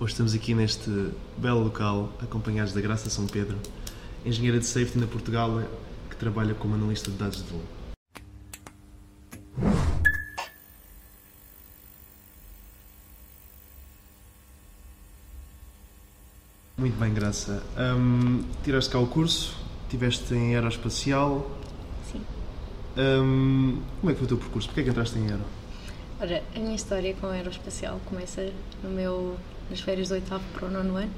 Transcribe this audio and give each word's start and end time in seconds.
Hoje 0.00 0.12
estamos 0.12 0.32
aqui 0.32 0.54
neste 0.54 1.10
belo 1.36 1.64
local, 1.64 2.12
acompanhados 2.22 2.72
da 2.72 2.80
Graça 2.80 3.10
São 3.10 3.26
Pedro, 3.26 3.58
engenheira 4.24 4.60
de 4.60 4.64
safety 4.64 4.96
na 4.96 5.08
Portugal, 5.08 5.60
que 6.08 6.14
trabalha 6.14 6.54
como 6.54 6.76
analista 6.76 7.10
de 7.10 7.16
dados 7.16 7.42
de 7.42 7.50
voo. 7.50 7.62
Muito 16.76 16.96
bem, 16.96 17.12
Graça. 17.12 17.60
Hum, 17.76 18.44
tiraste 18.62 18.92
cá 18.92 19.00
o 19.00 19.06
curso, 19.08 19.56
tiveste 19.90 20.32
em 20.32 20.54
aeroespacial. 20.54 21.50
Sim. 22.12 22.24
Hum, 22.96 23.82
como 24.00 24.10
é 24.10 24.14
que 24.14 24.18
foi 24.20 24.26
o 24.26 24.28
teu 24.28 24.38
percurso? 24.38 24.68
Porquê 24.68 24.82
é 24.82 24.84
que 24.84 24.90
entraste 24.90 25.18
em 25.18 25.28
aero? 25.28 25.42
Ora, 26.20 26.42
a 26.54 26.58
minha 26.58 26.76
história 26.76 27.14
com 27.14 27.26
a 27.26 27.32
aeroespacial 27.32 28.00
começa 28.04 28.52
no 28.82 28.90
meu, 28.90 29.36
nas 29.70 29.80
férias 29.80 30.08
do 30.08 30.14
oitavo 30.14 30.44
para 30.52 30.66
o 30.66 30.70
nono 30.70 30.96
ano. 30.96 31.12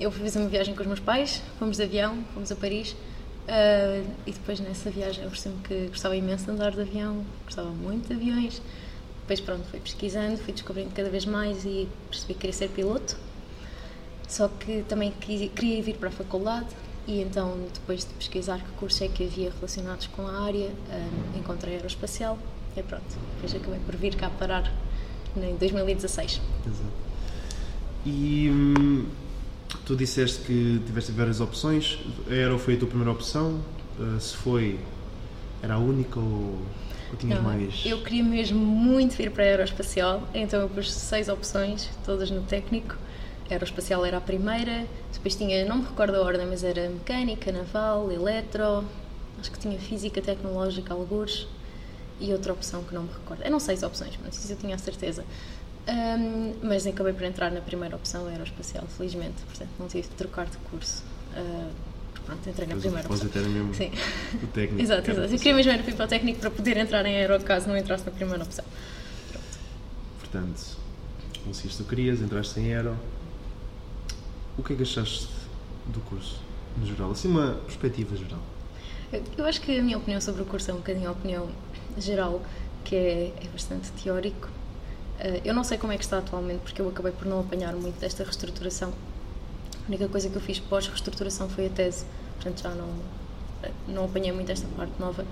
Eu 0.00 0.10
fazer 0.10 0.38
uma 0.38 0.48
viagem 0.48 0.74
com 0.74 0.80
os 0.80 0.86
meus 0.86 1.00
pais, 1.00 1.42
fomos 1.58 1.76
de 1.76 1.82
avião, 1.82 2.24
fomos 2.34 2.50
a 2.50 2.56
Paris. 2.56 2.96
ah, 3.48 4.02
e 4.26 4.32
depois 4.32 4.60
nessa 4.60 4.90
viagem 4.90 5.24
eu 5.24 5.30
percebi 5.30 5.56
que 5.62 5.86
gostava 5.88 6.16
imenso 6.16 6.46
de 6.46 6.50
andar 6.50 6.72
de 6.72 6.80
avião, 6.80 7.24
gostava 7.44 7.70
muito 7.70 8.08
de 8.08 8.14
aviões. 8.14 8.60
Depois 9.20 9.40
pronto, 9.40 9.64
fui 9.70 9.80
pesquisando, 9.80 10.36
fui 10.38 10.52
descobrindo 10.52 10.90
cada 10.94 11.08
vez 11.08 11.24
mais 11.24 11.64
e 11.64 11.88
percebi 12.10 12.34
que 12.34 12.40
queria 12.40 12.54
ser 12.54 12.68
piloto. 12.70 13.16
Só 14.28 14.48
que 14.48 14.82
também 14.88 15.12
queria 15.12 15.82
vir 15.82 15.96
para 15.96 16.08
a 16.08 16.12
faculdade 16.12 16.68
e 17.06 17.20
então 17.20 17.56
depois 17.72 18.00
de 18.00 18.12
pesquisar 18.14 18.58
que 18.58 18.70
cursos 18.72 19.00
é 19.02 19.08
que 19.08 19.24
havia 19.24 19.50
relacionados 19.50 20.06
com 20.08 20.26
a 20.26 20.42
área, 20.44 20.70
ah, 20.90 21.38
encontrei 21.38 21.74
aeroespacial 21.74 22.38
e 22.76 22.82
pronto, 22.82 23.04
depois 23.34 23.54
acabei 23.54 23.80
por 23.80 23.96
vir 23.96 24.16
cá 24.16 24.30
parar 24.30 24.72
em 25.36 25.56
2016. 25.56 26.40
Exato. 26.66 27.13
E 28.04 28.50
hum, 28.50 29.06
tu 29.84 29.96
disseste 29.96 30.40
que 30.40 30.80
tiveste 30.86 31.12
várias 31.12 31.40
opções. 31.40 31.98
A 32.28 32.32
Aero 32.32 32.58
foi 32.58 32.74
a 32.74 32.78
tua 32.78 32.88
primeira 32.88 33.10
opção? 33.10 33.60
Uh, 33.98 34.20
se 34.20 34.36
foi, 34.36 34.78
era 35.62 35.74
a 35.74 35.78
única 35.78 36.18
ou, 36.18 36.60
ou 37.10 37.16
tinhas 37.18 37.38
Não, 37.38 37.44
mais? 37.44 37.82
Eu 37.84 38.02
queria 38.02 38.24
mesmo 38.24 38.58
muito 38.58 39.16
vir 39.16 39.30
para 39.30 39.44
a 39.44 39.46
aeroespacial, 39.46 40.28
então 40.34 40.60
eu 40.60 40.68
pus 40.68 40.92
seis 40.92 41.28
opções, 41.28 41.88
todas 42.04 42.30
no 42.30 42.42
técnico. 42.42 42.96
A 43.48 43.52
aeroespacial 43.52 44.04
era 44.04 44.16
a 44.16 44.20
primeira, 44.20 44.86
depois 45.12 45.36
tinha, 45.36 45.64
não 45.64 45.78
me 45.78 45.84
recordo 45.84 46.16
a 46.16 46.22
ordem, 46.22 46.46
mas 46.46 46.64
era 46.64 46.88
mecânica, 46.88 47.52
naval, 47.52 48.10
eletro, 48.10 48.84
acho 49.38 49.50
que 49.50 49.58
tinha 49.58 49.78
física 49.78 50.20
tecnológica, 50.20 50.92
algures, 50.92 51.46
e 52.20 52.32
outra 52.32 52.52
opção 52.52 52.82
que 52.84 52.94
não 52.94 53.02
me 53.02 53.10
recordo. 53.12 53.42
Eram 53.42 53.60
seis 53.60 53.82
opções, 53.82 54.18
mas 54.24 54.36
isso 54.36 54.52
eu 54.52 54.56
tinha 54.56 54.74
a 54.74 54.78
certeza. 54.78 55.24
Ahm, 55.86 56.54
mas 56.62 56.86
acabei 56.86 57.12
por 57.12 57.24
entrar 57.24 57.50
na 57.50 57.60
primeira 57.60 57.94
opção, 57.94 58.26
aeroespacial, 58.26 58.86
felizmente, 58.96 59.42
portanto 59.46 59.70
não 59.78 59.86
tive 59.86 60.08
de 60.08 60.14
trocar 60.14 60.46
de 60.46 60.56
curso. 60.58 61.02
Ah, 61.36 61.68
pronto, 62.24 62.48
entrei 62.48 62.66
na 62.66 62.74
Mas 62.74 62.84
primeira 62.84 63.06
opção. 63.08 63.30
era 63.34 63.48
mesmo 63.48 63.74
Sim. 63.74 63.90
o 64.42 64.46
técnico. 64.48 64.82
Exato, 64.82 65.10
exato. 65.10 65.32
Eu 65.32 65.38
queria 65.38 65.54
mesmo 65.54 65.72
vir 65.82 65.94
para 65.94 66.04
o 66.06 66.08
técnico 66.08 66.40
para 66.40 66.50
poder 66.50 66.76
entrar 66.78 67.04
em 67.04 67.16
aero 67.16 67.38
caso 67.42 67.68
não 67.68 67.76
entrasse 67.76 68.04
na 68.06 68.12
primeira 68.12 68.42
opção. 68.42 68.64
Portanto, 70.20 70.76
conseguiste 71.44 71.82
o 71.82 71.84
que 71.84 71.90
querias, 71.94 72.20
entraste 72.20 72.58
em 72.58 72.74
Aero. 72.74 72.96
O 74.58 74.62
que 74.62 74.72
é 74.72 74.76
que 74.76 74.82
achaste 74.82 75.28
do 75.86 76.00
curso, 76.00 76.40
no 76.76 76.86
geral? 76.86 77.10
Assim, 77.10 77.28
uma 77.28 77.54
perspectiva 77.66 78.16
geral. 78.16 78.40
Eu, 79.12 79.22
eu 79.38 79.44
acho 79.44 79.60
que 79.60 79.78
a 79.78 79.82
minha 79.82 79.98
opinião 79.98 80.20
sobre 80.20 80.42
o 80.42 80.44
curso 80.44 80.70
é 80.70 80.74
um 80.74 80.78
bocadinho 80.78 81.08
a 81.08 81.12
opinião 81.12 81.48
geral, 81.98 82.42
que 82.84 82.96
é, 82.96 83.32
é 83.42 83.48
bastante 83.52 83.90
teórico. 83.92 84.48
Eh, 85.18 85.40
eu 85.44 85.54
não 85.54 85.64
sei 85.64 85.78
como 85.78 85.92
é 85.92 85.96
que 85.96 86.04
está 86.04 86.18
atualmente, 86.18 86.60
porque 86.60 86.80
eu 86.80 86.88
acabei 86.88 87.12
por 87.12 87.26
não 87.26 87.40
apanhar 87.40 87.74
muito 87.74 87.98
desta 88.00 88.24
reestruturação. 88.24 88.92
A 89.84 89.88
única 89.88 90.08
coisa 90.08 90.28
que 90.28 90.36
eu 90.36 90.40
fiz 90.40 90.58
pós-reestruturação 90.58 91.48
foi 91.48 91.66
a 91.66 91.70
tese, 91.70 92.04
portanto 92.36 92.62
já 92.62 92.70
não, 92.70 92.88
não 93.86 94.04
apanhei 94.06 94.32
muito 94.32 94.50
esta 94.50 94.66
parte 94.76 94.92
nova. 94.98 95.24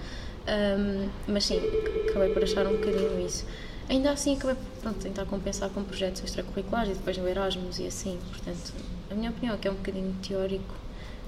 Ahm, 0.46 1.08
mas 1.26 1.44
sim, 1.46 1.60
acabei 2.08 2.32
por 2.32 2.42
achar 2.42 2.66
um 2.66 2.72
bocadinho 2.72 3.24
isso. 3.24 3.46
Ainda 3.88 4.12
assim, 4.12 4.36
acabei 4.36 4.56
por 4.56 4.92
tentar 4.94 5.24
compensar 5.26 5.70
com 5.70 5.82
projetos 5.82 6.22
extracurriculares 6.22 6.92
e 6.92 6.94
depois 6.94 7.16
no 7.18 7.28
Erasmus 7.28 7.78
e 7.78 7.86
assim. 7.86 8.18
Portanto, 8.30 8.72
a 9.10 9.14
minha 9.14 9.30
opinião 9.30 9.54
é 9.54 9.58
que 9.58 9.68
é 9.68 9.70
um 9.70 9.74
bocadinho 9.74 10.14
teórico 10.22 10.74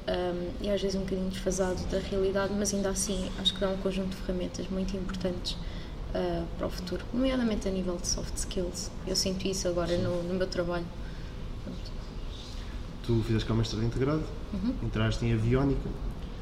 um, 0.09 0.51
e 0.61 0.71
às 0.71 0.81
vezes 0.81 0.97
um 0.97 1.01
bocadinho 1.01 1.29
desfasado 1.31 1.83
da 1.91 1.99
realidade, 1.99 2.53
mas 2.57 2.73
ainda 2.75 2.91
assim 2.91 3.31
acho 3.41 3.55
que 3.55 3.61
dá 3.61 3.69
um 3.69 3.77
conjunto 3.79 4.11
de 4.11 4.17
ferramentas 4.17 4.69
muito 4.69 4.97
importantes 4.97 5.57
uh, 6.15 6.45
para 6.57 6.67
o 6.67 6.71
futuro, 6.71 7.05
nomeadamente 7.13 7.69
a 7.69 7.71
nível 7.71 7.97
de 7.97 8.07
soft 8.07 8.35
skills. 8.37 8.91
Eu 9.07 9.17
sinto 9.17 9.47
isso 9.47 9.69
agora 9.69 9.97
no, 9.99 10.23
no 10.23 10.35
meu 10.35 10.47
trabalho. 10.47 10.87
Pronto. 11.65 11.93
Tu 13.07 13.23
fizeste 13.27 13.47
cá 13.47 13.55
o 13.55 13.57
mestrado 13.57 13.85
integrado, 13.85 14.23
Uhum. 14.53 14.75
entraste 14.83 15.25
em 15.25 15.33
aviónica. 15.33 15.89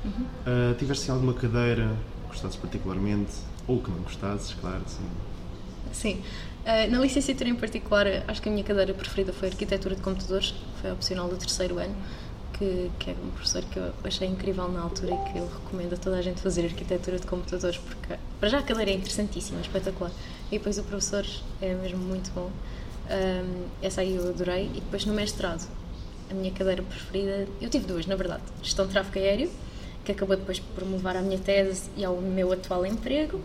Uh, 0.04 0.74
tiveste 0.78 1.04
assim, 1.04 1.12
alguma 1.12 1.32
cadeira 1.34 1.96
que 2.22 2.28
gostasses 2.28 2.56
particularmente, 2.56 3.32
ou 3.66 3.80
que 3.80 3.90
não 3.90 3.98
gostasses, 3.98 4.54
claro, 4.60 4.82
sim. 4.86 5.06
Sim. 5.92 6.22
Uh, 6.64 6.90
na 6.90 6.98
licenciatura 7.00 7.48
em 7.50 7.54
particular, 7.54 8.06
acho 8.28 8.40
que 8.42 8.48
a 8.48 8.52
minha 8.52 8.64
cadeira 8.64 8.92
preferida 8.94 9.32
foi 9.32 9.48
Arquitetura 9.48 9.94
de 9.94 10.02
Computadores, 10.02 10.54
foi 10.80 10.90
opcional 10.92 11.28
do 11.28 11.36
terceiro 11.36 11.78
ano, 11.78 11.94
que, 12.52 12.90
que 12.98 13.10
é 13.10 13.14
um 13.14 13.30
professor 13.30 13.62
que 13.64 13.78
eu 13.78 13.92
achei 14.04 14.28
incrível 14.28 14.68
na 14.68 14.82
altura 14.82 15.14
e 15.14 15.32
que 15.32 15.38
eu 15.38 15.48
recomendo 15.48 15.94
a 15.94 15.96
toda 15.96 16.18
a 16.18 16.22
gente 16.22 16.40
fazer 16.40 16.64
Arquitetura 16.64 17.18
de 17.18 17.26
Computadores, 17.26 17.78
porque 17.78 18.16
para 18.38 18.48
já 18.48 18.58
a 18.58 18.62
cadeira 18.62 18.90
é 18.90 18.94
interessantíssima, 18.94 19.60
espetacular, 19.60 20.12
e 20.48 20.58
depois 20.58 20.78
o 20.78 20.82
professor 20.84 21.26
é 21.60 21.74
mesmo 21.74 21.98
muito 21.98 22.30
bom. 22.32 22.50
Um, 23.10 23.64
essa 23.82 24.00
aí 24.00 24.14
eu 24.14 24.28
adorei, 24.28 24.66
e 24.74 24.80
depois 24.80 25.04
no 25.04 25.14
mestrado, 25.14 25.68
a 26.30 26.34
minha 26.34 26.52
cadeira 26.52 26.82
preferida, 26.82 27.48
eu 27.60 27.68
tive 27.68 27.86
duas, 27.86 28.06
na 28.06 28.16
verdade, 28.16 28.42
Gestão 28.62 28.86
de 28.86 28.92
Tráfego 28.92 29.18
Aéreo, 29.18 29.50
que 30.04 30.12
acabou 30.12 30.36
depois 30.36 30.58
por 30.58 30.84
me 30.84 30.92
levar 30.92 31.16
à 31.16 31.22
minha 31.22 31.38
tese 31.38 31.90
e 31.96 32.04
ao 32.04 32.16
meu 32.16 32.52
atual 32.52 32.86
emprego, 32.86 33.40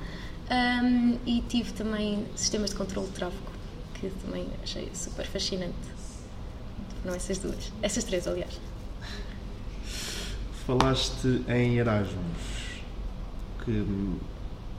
um, 0.49 1.17
e 1.25 1.41
tive 1.49 1.73
também 1.73 2.25
sistemas 2.35 2.69
de 2.69 2.77
controle 2.77 3.07
de 3.07 3.13
tráfego, 3.13 3.51
que 3.95 4.09
também 4.25 4.47
achei 4.63 4.89
super 4.93 5.25
fascinante. 5.25 5.73
Foram 7.01 7.15
essas 7.15 7.37
duas. 7.37 7.71
Essas 7.81 8.03
três, 8.03 8.27
aliás. 8.27 8.66
Falaste 10.67 11.43
em 11.47 11.77
Erasmus, 11.77 12.11
que 13.63 13.85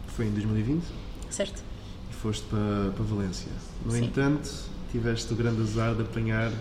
foi 0.09 0.27
em 0.27 0.31
2020 0.33 0.85
Certo? 1.31 1.63
e 2.11 2.15
foste 2.15 2.45
para, 2.45 2.93
para 2.95 3.05
Valência. 3.07 3.51
No 3.87 3.93
Sim. 3.93 4.05
entanto, 4.05 4.51
tiveste 4.93 5.33
o 5.33 5.37
grande 5.37 5.63
azar 5.63 5.95
de 5.95 6.03
apanhar 6.03 6.53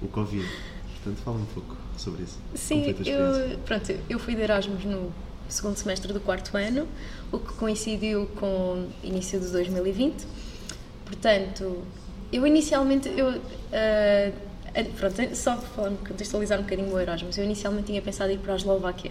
o 0.00 0.08
Covid. 0.08 0.48
Portanto, 0.94 1.22
fala 1.22 1.36
um 1.36 1.44
pouco 1.44 1.76
sobre 1.98 2.22
isso. 2.22 2.38
Sim, 2.54 2.86
eu, 3.04 3.58
pronto, 3.58 3.94
eu 4.08 4.18
fui 4.18 4.34
de 4.34 4.40
Erasmus 4.40 4.86
no 4.86 5.12
segundo 5.50 5.76
semestre 5.76 6.10
do 6.10 6.20
quarto 6.20 6.56
ano, 6.56 6.88
o 7.30 7.38
que 7.38 7.52
coincidiu 7.52 8.26
com 8.36 8.46
o 8.46 9.06
início 9.06 9.38
de 9.38 9.48
2020. 9.48 10.26
Portanto, 11.04 11.82
eu 12.32 12.46
inicialmente, 12.46 13.06
eu, 13.10 13.38
ah, 13.70 14.32
pronto, 14.98 15.36
só 15.36 15.56
para 15.56 15.90
contextualizar 15.90 16.58
um 16.58 16.62
bocadinho 16.62 16.92
o 16.92 16.98
Erasmus, 16.98 17.36
eu 17.36 17.44
inicialmente 17.44 17.86
tinha 17.88 18.00
pensado 18.00 18.30
em 18.30 18.34
ir 18.34 18.38
para 18.38 18.54
a 18.54 18.56
Eslováquia. 18.56 19.10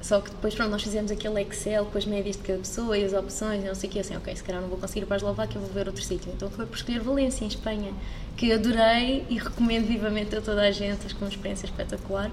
Só 0.00 0.20
que 0.20 0.30
depois, 0.30 0.54
pronto, 0.54 0.70
nós 0.70 0.82
fizemos 0.82 1.10
aquele 1.10 1.40
Excel 1.42 1.84
com 1.86 1.98
as 1.98 2.06
médias 2.06 2.36
de 2.36 2.42
cada 2.42 2.58
pessoa 2.60 2.96
e 2.96 3.04
as 3.04 3.12
opções 3.12 3.64
não 3.64 3.74
sei 3.74 3.88
o 3.88 3.92
que, 3.92 3.98
assim, 3.98 4.16
ok, 4.16 4.36
se 4.36 4.44
calhar 4.44 4.62
não 4.62 4.68
vou 4.68 4.78
conseguir 4.78 5.00
ir 5.00 5.06
para 5.06 5.16
a 5.16 5.18
Eslováquia, 5.18 5.60
vou 5.60 5.68
ver 5.70 5.88
outro 5.88 6.02
sítio. 6.02 6.30
Então 6.32 6.48
foi 6.48 6.64
por 6.64 6.76
escolher 6.76 7.00
Valência, 7.00 7.44
em 7.44 7.48
Espanha, 7.48 7.92
que 8.36 8.52
adorei 8.52 9.26
e 9.28 9.36
recomendo 9.36 9.86
vivamente 9.86 10.36
a 10.36 10.40
toda 10.40 10.62
a 10.62 10.70
gente, 10.70 11.04
acho 11.04 11.16
que 11.16 11.22
uma 11.22 11.28
experiência 11.28 11.66
espetacular. 11.66 12.30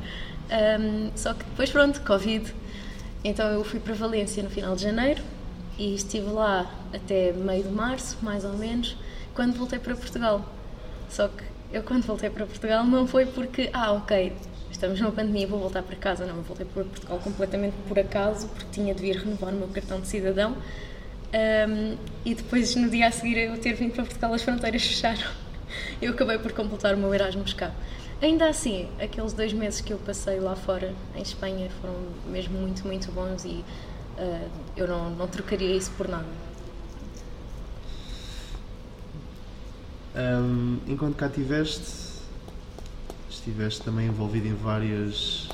Ahm, 0.52 1.10
só 1.16 1.34
que 1.34 1.44
depois, 1.46 1.72
pronto, 1.72 2.00
Covid. 2.02 2.54
Então 3.24 3.48
eu 3.48 3.64
fui 3.64 3.80
para 3.80 3.96
Valência 3.96 4.44
no 4.44 4.50
final 4.50 4.76
de 4.76 4.84
janeiro 4.84 5.24
e 5.78 5.96
estive 5.96 6.28
lá 6.28 6.70
até 6.94 7.32
meio 7.32 7.64
de 7.64 7.72
março, 7.72 8.18
mais 8.22 8.46
ou 8.46 8.54
menos, 8.54 8.96
quando 9.34 9.58
voltei 9.58 9.80
para 9.80 9.96
Portugal. 9.96 10.46
Só 11.10 11.28
que 11.28 11.44
eu, 11.74 11.82
quando 11.84 12.04
voltei 12.04 12.30
para 12.30 12.46
Portugal, 12.46 12.86
não 12.86 13.08
foi 13.08 13.26
porque, 13.26 13.70
ah, 13.74 13.92
ok, 13.94 14.32
estamos 14.72 15.00
numa 15.02 15.12
pandemia, 15.12 15.48
vou 15.48 15.60
voltar 15.60 15.82
para 15.82 15.96
casa. 15.96 16.26
Não, 16.26 16.38
eu 16.38 16.44
voltei 16.44 16.66
para 16.66 16.84
Portugal 16.84 17.20
completamente 17.20 17.74
por 17.88 17.98
acaso, 17.98 18.48
porque 18.50 18.68
tinha 18.72 18.94
de 18.94 19.02
vir 19.02 19.18
renovar 19.18 19.54
o 19.54 19.58
meu 19.58 19.68
cartão 19.70 20.00
de 20.00 20.08
cidadão. 20.08 20.56
Ahm, 21.34 21.98
e 22.24 22.36
depois, 22.36 22.76
no 22.76 22.90
dia 22.90 23.08
a 23.08 23.12
seguir, 23.12 23.38
eu 23.38 23.58
ter 23.58 23.74
vindo 23.74 23.94
para 23.94 24.04
Portugal, 24.04 24.34
as 24.34 24.44
fronteiras 24.44 24.86
fecharam. 24.86 25.32
Eu 26.00 26.12
acabei 26.14 26.38
por 26.38 26.52
completar 26.52 26.94
o 26.94 26.98
meu 26.98 27.12
Erasmus 27.14 27.54
cá. 27.54 27.72
Ainda 28.22 28.48
assim, 28.48 28.88
aqueles 29.02 29.34
dois 29.34 29.52
meses 29.52 29.82
que 29.82 29.92
eu 29.92 29.98
passei 29.98 30.40
lá 30.40 30.56
fora, 30.56 30.94
em 31.16 31.22
Espanha, 31.24 31.70
foram 31.82 31.96
mesmo 32.28 32.58
muito, 32.60 32.86
muito 32.86 33.12
bons 33.12 33.44
e 33.44 33.66
ah, 34.18 34.48
eu 34.78 34.88
não, 34.88 35.10
não 35.10 35.28
trocaria 35.28 35.76
isso 35.76 35.92
por 35.98 36.08
nada. 36.08 36.26
Hum, 40.16 40.80
enquanto 40.88 41.16
cá 41.16 41.28
estiveste, 41.28 42.20
estiveste 43.30 43.82
também 43.82 44.08
envolvido 44.08 44.48
em 44.48 44.54
várias, 44.54 45.50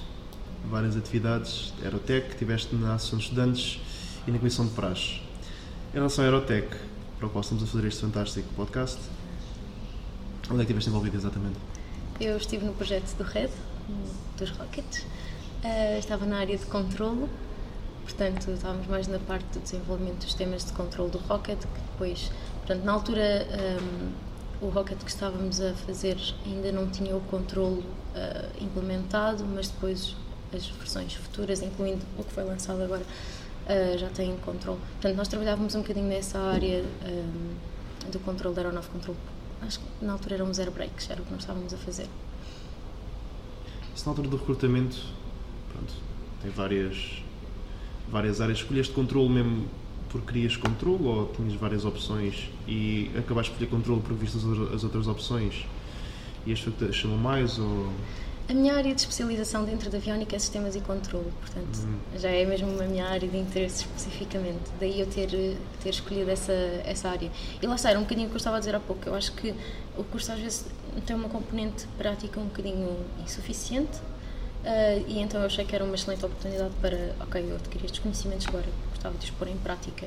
várias 0.70 0.98
atividades. 0.98 1.74
Aerotec, 1.84 2.30
estiveste 2.30 2.76
na 2.76 2.96
Associação 2.96 3.20
de 3.20 3.26
Estudantes 3.26 3.82
e 4.28 4.32
na 4.32 4.38
Comissão 4.38 4.66
de 4.66 4.74
Praxe. 4.74 5.22
Em 5.92 5.98
relação 5.98 6.24
à 6.24 6.28
Aerotec, 6.28 6.68
para 7.18 7.28
o 7.28 7.30
qual 7.30 7.42
estamos 7.42 7.64
a 7.64 7.68
fazer 7.68 7.88
este 7.88 8.02
fantástico 8.02 8.48
podcast, 8.56 9.00
Onde 10.52 10.64
é 10.64 10.66
que 10.66 10.72
estiveste 10.72 10.90
envolvida 10.90 11.16
exatamente? 11.16 11.60
Eu 12.20 12.36
estive 12.36 12.66
no 12.66 12.74
projeto 12.74 13.16
do 13.16 13.24
RED, 13.24 13.52
dos 14.36 14.50
Rockets. 14.50 15.06
Uh, 15.64 16.00
estava 16.00 16.26
na 16.26 16.40
área 16.40 16.58
de 16.58 16.66
controlo, 16.66 17.30
portanto, 18.04 18.50
estávamos 18.50 18.88
mais 18.88 19.08
na 19.08 19.20
parte 19.20 19.46
do 19.54 19.60
desenvolvimento 19.60 20.16
dos 20.16 20.26
sistemas 20.26 20.66
de 20.66 20.74
controle 20.74 21.12
do 21.12 21.20
Rocket, 21.20 21.60
que 21.60 21.82
depois, 21.92 22.32
portanto, 22.58 22.84
na 22.84 22.94
altura, 22.94 23.48
um, 23.80 24.12
o 24.62 24.68
Rocket 24.68 24.98
que 25.00 25.10
estávamos 25.10 25.62
a 25.62 25.74
fazer 25.74 26.18
ainda 26.46 26.72
não 26.72 26.88
tinha 26.90 27.16
o 27.16 27.22
controlo 27.22 27.80
uh, 27.80 28.64
implementado, 28.64 29.46
mas 29.46 29.70
depois 29.70 30.16
as 30.54 30.68
versões 30.68 31.14
futuras, 31.14 31.62
incluindo 31.62 32.06
o 32.18 32.24
que 32.24 32.34
foi 32.34 32.44
lançado 32.44 32.82
agora, 32.82 33.04
uh, 33.04 33.98
já 33.98 34.10
têm 34.10 34.36
controle. 34.38 34.80
Portanto, 34.94 35.16
nós 35.16 35.28
trabalhávamos 35.28 35.76
um 35.76 35.82
bocadinho 35.82 36.08
nessa 36.08 36.40
área 36.40 36.84
um, 37.06 38.12
do 38.12 38.20
controle 38.20 38.56
da 38.56 38.62
aeronave 38.62 38.90
controle 38.90 39.18
acho 39.62 39.80
que 39.80 40.06
na 40.06 40.14
altura 40.14 40.36
eram 40.36 40.54
zero 40.54 40.72
breaks, 40.72 41.10
era 41.10 41.22
o 41.22 41.26
que 41.26 41.32
nós 41.32 41.42
estávamos 41.42 41.74
a 41.74 41.78
fazer. 41.78 42.08
Isso 43.96 44.06
na 44.06 44.12
altura 44.12 44.28
do 44.28 44.38
recrutamento, 44.38 44.98
pronto, 45.72 45.94
tem 46.42 46.52
várias, 46.52 47.24
várias 48.10 48.40
áreas. 48.40 48.60
Escolheste 48.60 48.94
controle 48.94 49.30
mesmo 49.30 49.68
porque 50.10 50.34
querias 50.34 50.58
controle 50.58 51.04
ou 51.04 51.28
tinhas 51.28 51.54
várias 51.54 51.86
opções 51.86 52.50
e 52.68 53.10
acabaste 53.18 53.52
por 53.52 53.64
escolher 53.64 53.70
controle 53.70 54.02
porque 54.02 54.26
viste 54.26 54.38
as 54.74 54.84
outras 54.84 55.08
opções 55.08 55.66
e 56.46 56.56
foi 56.56 56.74
que 56.74 56.88
te 56.88 56.94
chamou 56.94 57.18
mais 57.18 57.60
ou... 57.60 57.90
A 58.50 58.54
minha 58.54 58.74
área 58.74 58.96
de 58.96 59.00
especialização 59.00 59.64
dentro 59.64 59.92
da 59.92 60.00
aviónica 60.00 60.36
é 60.36 60.40
sistemas 60.40 60.76
e 60.76 60.82
controle, 60.82 61.32
portanto, 61.40 61.84
uhum. 61.84 62.20
já 62.20 62.30
é 62.30 62.44
mesmo 62.44 62.82
a 62.82 62.86
minha 62.86 63.06
área 63.06 63.28
de 63.28 63.38
interesse 63.38 63.84
especificamente. 63.84 64.72
Daí 64.80 65.00
eu 65.00 65.06
ter, 65.06 65.30
ter 65.84 65.90
escolhido 65.90 66.32
essa, 66.32 66.52
essa 66.84 67.10
área. 67.10 67.30
E 67.62 67.68
lá 67.68 67.76
está, 67.76 67.92
era 67.92 68.00
um 68.00 68.02
bocadinho 68.02 68.26
o 68.26 68.30
que 68.32 68.36
eu 68.36 68.40
estava 68.40 68.58
a 68.58 68.60
dizer 68.60 68.74
há 68.74 68.80
pouco. 68.80 69.08
Eu 69.08 69.14
acho 69.14 69.34
que 69.34 69.54
o 69.96 70.04
curso 70.04 70.32
às 70.32 70.40
vezes 70.40 70.66
tem 71.06 71.16
uma 71.16 71.30
componente 71.30 71.86
prática 71.96 72.40
um 72.40 72.46
bocadinho 72.46 72.98
insuficiente. 73.24 74.00
Uh, 74.60 75.06
e 75.08 75.20
então 75.20 75.40
eu 75.40 75.46
achei 75.46 75.64
que 75.64 75.76
era 75.76 75.86
uma 75.86 75.94
excelente 75.94 76.26
oportunidade 76.26 76.74
para, 76.82 77.16
ok, 77.20 77.46
eu 77.48 77.56
adquiri 77.56 77.86
estes 77.86 78.00
conhecimentos 78.00 78.48
agora, 78.48 78.66
gostava 79.00 79.18
de 79.18 79.32
pôr 79.32 79.48
em 79.48 79.58
prática 79.58 80.06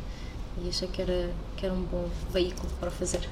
e 0.62 0.68
achei 0.68 0.86
que 0.86 1.00
era, 1.00 1.30
que 1.56 1.64
era 1.64 1.74
um 1.74 1.82
bom 1.82 2.08
veículo 2.30 2.68
para 2.78 2.90
fazer. 2.90 3.26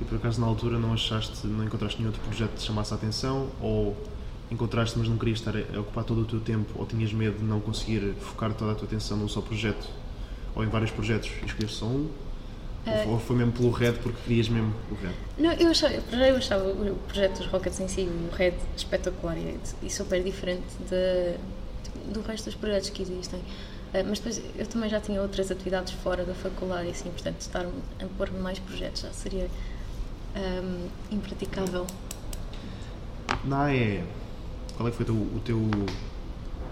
E 0.00 0.04
por 0.04 0.16
acaso 0.16 0.40
na 0.40 0.46
altura 0.46 0.78
não 0.78 0.92
achaste, 0.92 1.46
não 1.46 1.64
encontraste 1.64 1.98
nenhum 1.98 2.10
outro 2.10 2.26
projeto 2.26 2.50
que 2.50 2.56
te 2.56 2.64
chamasse 2.64 2.92
a 2.92 2.96
atenção 2.96 3.48
ou 3.60 3.96
encontraste, 4.50 4.98
mas 4.98 5.08
não 5.08 5.16
querias 5.16 5.38
estar 5.38 5.54
a 5.56 5.80
ocupar 5.80 6.02
todo 6.02 6.22
o 6.22 6.24
teu 6.24 6.40
tempo 6.40 6.72
ou 6.76 6.84
tinhas 6.84 7.12
medo 7.12 7.38
de 7.38 7.44
não 7.44 7.60
conseguir 7.60 8.14
focar 8.20 8.52
toda 8.52 8.72
a 8.72 8.74
tua 8.74 8.86
atenção 8.86 9.16
num 9.16 9.28
só 9.28 9.40
projeto 9.40 9.88
ou 10.54 10.64
em 10.64 10.68
vários 10.68 10.90
projetos 10.90 11.30
e 11.42 11.46
escolher 11.46 11.68
só 11.68 11.86
um? 11.86 12.08
Uh, 12.84 13.10
ou 13.10 13.20
foi 13.20 13.36
mesmo 13.36 13.52
pelo 13.52 13.70
Red 13.70 13.92
porque 13.92 14.20
querias 14.24 14.48
mesmo 14.48 14.74
o 14.90 14.94
Red? 14.96 15.12
Não, 15.38 15.52
eu 15.52 15.70
achava, 15.70 15.94
eu 15.94 16.36
achava 16.36 16.68
o 16.68 16.96
projeto 17.06 17.38
dos 17.38 17.46
Rockets 17.46 17.78
em 17.78 17.86
si, 17.86 18.00
o 18.00 18.34
Red, 18.34 18.54
espetacular 18.76 19.38
e, 19.38 19.56
e 19.84 19.88
super 19.88 20.20
diferente 20.20 20.66
de, 20.90 21.36
do 22.12 22.20
resto 22.22 22.46
dos 22.46 22.56
projetos 22.56 22.90
que 22.90 23.02
existem. 23.02 23.40
Uh, 23.92 24.04
mas 24.08 24.18
depois 24.18 24.42
eu 24.56 24.66
também 24.66 24.88
já 24.88 25.00
tinha 25.00 25.20
outras 25.20 25.50
atividades 25.50 25.92
fora 25.92 26.24
da 26.24 26.34
faculdade 26.34 26.88
e 26.88 26.90
assim, 26.92 27.10
portanto, 27.10 27.40
estar 27.40 27.66
a 27.66 28.06
pôr-me 28.16 28.38
mais 28.38 28.58
projetos 28.58 29.02
já 29.02 29.12
seria 29.12 29.50
um, 30.34 30.88
impraticável. 31.10 31.86
Na 33.44 33.64
AE, 33.64 34.02
qual 34.76 34.88
é 34.88 34.90
que 34.90 34.96
foi 34.96 35.14
o, 35.14 35.36
o 35.36 35.40
teu 35.44 35.58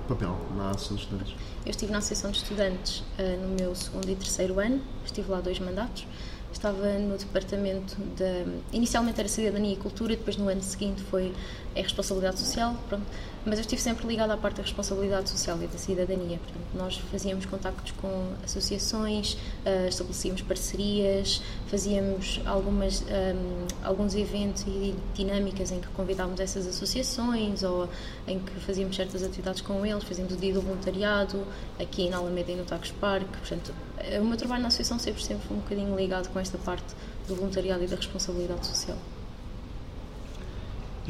papel 0.08 0.36
na 0.56 0.70
Associação 0.70 0.96
de 0.96 1.02
Estudantes? 1.02 1.34
Eu 1.66 1.70
estive 1.70 1.92
na 1.92 1.98
Associação 1.98 2.30
de 2.30 2.38
Estudantes 2.38 3.00
uh, 3.18 3.46
no 3.46 3.48
meu 3.54 3.74
segundo 3.74 4.08
e 4.08 4.16
terceiro 4.16 4.58
ano, 4.58 4.80
estive 5.04 5.30
lá 5.30 5.40
dois 5.40 5.58
mandatos. 5.58 6.06
Estava 6.52 6.98
no 6.98 7.16
departamento 7.16 7.96
de. 8.16 8.44
Inicialmente 8.72 9.20
era 9.20 9.28
Cidadania 9.28 9.74
e 9.74 9.76
Cultura, 9.76 10.16
depois 10.16 10.36
no 10.36 10.48
ano 10.48 10.60
seguinte 10.62 11.00
foi 11.02 11.32
a 11.76 11.80
Responsabilidade 11.80 12.40
Social. 12.40 12.74
Pronto 12.88 13.06
mas 13.44 13.58
eu 13.58 13.62
estive 13.62 13.80
sempre 13.80 14.06
ligada 14.06 14.34
à 14.34 14.36
parte 14.36 14.56
da 14.56 14.62
responsabilidade 14.62 15.30
social 15.30 15.60
e 15.62 15.66
da 15.66 15.78
cidadania. 15.78 16.38
Portanto, 16.38 16.66
nós 16.74 16.98
fazíamos 17.10 17.46
contactos 17.46 17.92
com 17.92 18.32
associações, 18.44 19.34
uh, 19.34 19.88
estabelecíamos 19.88 20.42
parcerias, 20.42 21.42
fazíamos 21.68 22.40
algumas, 22.44 23.02
um, 23.02 23.06
ehm, 23.08 23.66
alguns 23.82 24.14
eventos 24.14 24.64
e 24.66 24.94
dinâmicas 25.14 25.70
em 25.72 25.80
que 25.80 25.88
convidávamos 25.88 26.40
essas 26.40 26.66
associações 26.66 27.62
ou 27.62 27.88
em 28.26 28.38
que 28.38 28.52
fazíamos 28.60 28.96
certas 28.96 29.22
atividades 29.22 29.60
com 29.62 29.84
eles, 29.86 30.04
fazíamos 30.04 30.34
o 30.34 30.36
dia 30.36 30.52
do 30.52 30.60
voluntariado 30.60 31.46
aqui 31.78 32.08
na 32.08 32.18
Alameda 32.18 32.52
e 32.52 32.56
no 32.56 32.64
Tacos 32.64 32.90
Park. 32.92 33.26
Portanto, 33.26 33.72
o 34.20 34.24
meu 34.24 34.36
trabalho 34.36 34.62
na 34.62 34.68
associação 34.68 34.98
sempre, 34.98 35.22
sempre 35.22 35.46
foi 35.46 35.56
um 35.56 35.60
bocadinho 35.60 35.96
ligado 35.96 36.28
com 36.28 36.38
esta 36.38 36.58
parte 36.58 36.94
do 37.26 37.34
voluntariado 37.34 37.84
e 37.84 37.86
da 37.86 37.96
responsabilidade 37.96 38.66
social. 38.66 38.98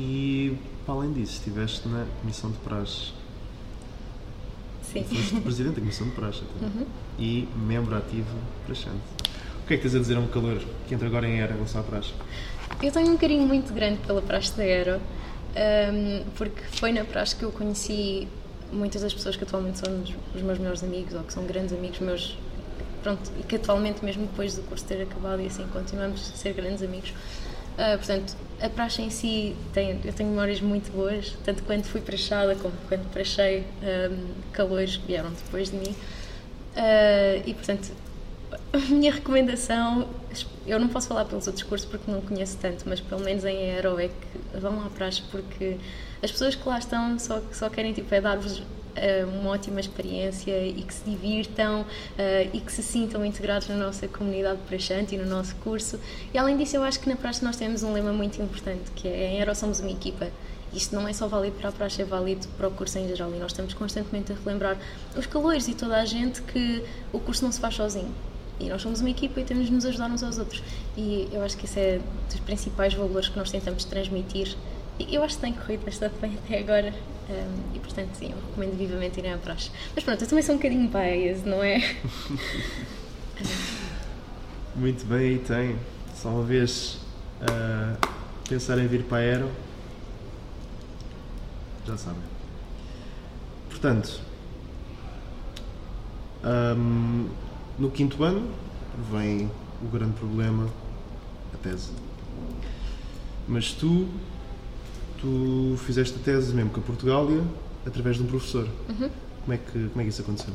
E 0.01 0.57
para 0.87 0.95
além 0.95 1.13
disso, 1.13 1.35
estiveste 1.35 1.87
na 1.87 2.07
Comissão 2.23 2.51
de 2.51 2.57
Praxe. 2.59 3.13
Sim. 4.83 5.05
Foste 5.05 5.41
Presidente 5.43 5.75
da 5.75 5.81
Comissão 5.83 6.09
de 6.09 6.15
Praxe 6.15 6.43
uhum. 6.63 6.87
e 7.19 7.47
membro 7.55 7.95
ativo 7.95 8.35
praxante. 8.65 8.97
O 9.63 9.67
que 9.69 9.75
é 9.75 9.77
que 9.77 9.83
tens 9.83 9.95
a 9.95 9.99
dizer 9.99 10.17
a 10.17 10.21
um 10.21 10.27
calor 10.29 10.59
que 10.89 10.95
entra 10.95 11.07
agora 11.07 11.29
em 11.29 11.39
Era 11.39 11.53
em 11.53 11.57
relação 11.57 11.83
à 11.83 11.85
praxe? 11.85 12.13
Eu 12.83 12.91
tenho 12.91 13.13
um 13.13 13.17
carinho 13.19 13.47
muito 13.47 13.75
grande 13.75 14.01
pela 14.01 14.23
praxe 14.23 14.57
da 14.57 14.65
Era, 14.65 14.97
um, 14.97 16.25
porque 16.35 16.63
foi 16.73 16.93
na 16.93 17.05
praxe 17.05 17.37
que 17.37 17.45
eu 17.45 17.53
conheci 17.53 18.27
muitas 18.73 19.03
das 19.03 19.13
pessoas 19.13 19.37
que 19.37 19.45
atualmente 19.45 19.79
são 19.79 20.03
os 20.35 20.43
meus 20.43 20.59
melhores 20.59 20.83
amigos 20.83 21.13
ou 21.13 21.23
que 21.23 21.33
são 21.33 21.45
grandes 21.45 21.75
amigos 21.75 22.01
meus 22.01 22.39
pronto, 23.03 23.31
e 23.39 23.43
que 23.43 23.57
atualmente 23.57 24.05
mesmo 24.05 24.27
depois 24.27 24.57
do 24.57 24.63
curso 24.63 24.85
ter 24.87 25.03
acabado 25.03 25.43
e 25.43 25.47
assim 25.47 25.67
continuamos 25.73 26.33
a 26.35 26.37
ser 26.37 26.55
grandes 26.55 26.83
amigos 26.83 27.13
Uh, 27.79 27.97
portanto, 27.97 28.37
a 28.61 28.69
praxe 28.69 29.03
em 29.03 29.11
si, 29.11 29.57
tem, 29.73 29.99
eu 30.05 30.13
tenho 30.13 30.29
memórias 30.29 30.61
muito 30.61 30.93
boas, 30.93 31.37
tanto 31.45 31.63
quando 31.63 31.85
fui 31.85 32.01
prachada 32.01 32.55
como 32.57 32.75
quando 32.89 33.11
prachei 33.11 33.65
um, 33.83 34.35
calores 34.53 34.97
que 34.99 35.07
vieram 35.07 35.31
depois 35.31 35.71
de 35.71 35.77
mim. 35.77 35.95
Uh, 36.77 37.43
e, 37.47 37.55
portanto, 37.55 37.91
a 38.73 38.79
minha 38.79 39.13
recomendação, 39.13 40.09
eu 40.67 40.79
não 40.79 40.89
posso 40.89 41.09
falar 41.09 41.25
pelos 41.25 41.47
outros 41.47 41.65
cursos 41.65 41.89
porque 41.89 42.11
não 42.11 42.21
conheço 42.21 42.57
tanto, 42.59 42.89
mas 42.89 43.01
pelo 43.01 43.23
menos 43.23 43.45
em 43.45 43.71
Aero 43.71 43.99
é 43.99 44.09
que 44.09 44.59
vão 44.59 44.85
à 44.85 44.89
praxe 44.91 45.23
porque 45.31 45.77
as 46.23 46.31
pessoas 46.31 46.55
que 46.55 46.69
lá 46.69 46.79
estão 46.79 47.19
só, 47.19 47.41
só 47.53 47.69
querem 47.69 47.93
tipo, 47.93 48.15
é 48.15 48.21
dar-vos 48.21 48.63
eh, 48.97 49.25
uma 49.25 49.51
ótima 49.51 49.81
experiência 49.81 50.67
e 50.67 50.83
que 50.83 50.93
se 50.93 51.05
divirtam 51.09 51.83
uh, 51.83 51.87
e 52.53 52.61
que 52.61 52.73
se 52.73 52.83
sintam 52.83 53.25
integrados 53.25 53.69
na 53.69 53.77
nossa 53.77 54.09
comunidade 54.09 54.59
praxante 54.69 55.15
e 55.15 55.19
no 55.19 55.27
nosso 55.27 55.55
curso. 55.57 55.99
E 56.35 56.39
além 56.39 56.57
disso, 56.57 56.77
eu 56.77 56.83
acho 56.83 56.99
que 57.01 57.09
na 57.09 57.17
praxe 57.17 57.45
nós 57.45 57.57
temos 57.57 57.83
um 57.83 57.93
lema 57.93 58.13
muito 58.13 58.43
importante, 58.43 58.91
que 58.95 59.07
é 59.09 59.35
em 59.35 59.39
Aero 59.39 59.55
somos 59.55 59.81
uma 59.81 59.91
equipa. 59.91 60.29
Isto 60.73 60.95
não 60.95 61.07
é 61.09 61.13
só 61.13 61.27
válido 61.27 61.57
para 61.57 61.71
a 61.71 61.73
praxe, 61.73 62.03
é 62.03 62.05
válido 62.05 62.47
para 62.57 62.69
o 62.69 62.71
curso 62.71 62.99
em 62.99 63.09
geral 63.09 63.33
e 63.35 63.39
nós 63.39 63.53
estamos 63.53 63.75
constantemente 63.75 64.33
a 64.33 64.37
relembrar 64.37 64.77
os 65.17 65.27
calores 65.27 65.67
e 65.67 65.75
toda 65.75 65.97
a 65.97 66.05
gente 66.05 66.43
que 66.43 66.85
o 67.13 67.19
curso 67.19 67.45
não 67.45 67.51
se 67.51 67.61
faz 67.61 67.75
sozinho. 67.75 68.15
E 68.61 68.69
nós 68.69 68.83
somos 68.83 69.01
uma 69.01 69.11
equipa 69.11 69.41
e 69.41 69.45
temos 69.45 69.67
de 69.67 69.73
nos 69.73 69.85
ajudar 69.87 70.11
uns 70.11 70.23
aos 70.23 70.39
outros. 70.39 70.63
E 70.97 71.29
eu 71.33 71.43
acho 71.43 71.57
que 71.57 71.65
esse 71.65 71.81
é 71.81 72.01
dos 72.29 72.41
principais 72.41 72.95
valores 72.95 73.29
que 73.29 73.39
nós 73.39 73.51
tentamos 73.51 73.85
transmitir. 73.85 74.57
E 74.99 75.15
eu 75.15 75.23
acho 75.23 75.37
que 75.37 75.41
tem 75.41 75.53
corrido 75.53 75.85
bastante 75.85 76.15
bem 76.21 76.37
até 76.45 76.59
agora. 76.59 76.95
Um, 77.31 77.77
e 77.77 77.79
portanto, 77.79 78.15
sim, 78.15 78.31
eu 78.33 78.37
recomendo 78.37 78.77
vivamente 78.77 79.19
irem 79.19 79.33
à 79.33 79.39
praxe. 79.39 79.71
Mas 79.95 80.05
pronto, 80.05 80.23
eu 80.23 80.29
também 80.29 80.43
sou 80.43 80.55
um 80.55 80.59
bocadinho 80.59 80.89
bias, 80.89 81.45
não 81.45 81.63
é? 81.63 81.79
Muito 84.77 85.05
bem, 85.07 85.19
aí 85.19 85.39
tem. 85.39 85.79
Só 86.15 86.29
uma 86.29 86.43
vez 86.43 86.99
uh, 87.43 87.97
pensar 88.49 88.79
em 88.79 88.87
vir 88.87 89.05
para 89.05 89.19
a 89.19 89.21
Aero, 89.21 89.51
já 91.87 91.97
sabem. 91.97 92.23
Portanto, 93.69 94.21
um, 96.45 97.29
no 97.81 97.91
quinto 97.91 98.23
ano 98.23 98.47
vem 99.11 99.51
o 99.83 99.89
grande 99.89 100.13
problema, 100.13 100.69
a 101.55 101.57
tese. 101.57 101.91
Mas 103.49 103.73
tu 103.73 104.07
tu 105.21 105.77
fizeste 105.85 106.17
a 106.19 106.23
tese 106.23 106.55
mesmo 106.55 106.71
com 106.71 106.81
a 106.81 106.83
Portugália 106.83 107.43
através 107.87 108.17
de 108.17 108.23
um 108.23 108.27
professor. 108.27 108.67
Uhum. 108.89 109.11
Como, 109.43 109.53
é 109.53 109.57
que, 109.59 109.89
como 109.89 110.01
é 110.01 110.03
que 110.03 110.09
isso 110.09 110.23
aconteceu? 110.23 110.55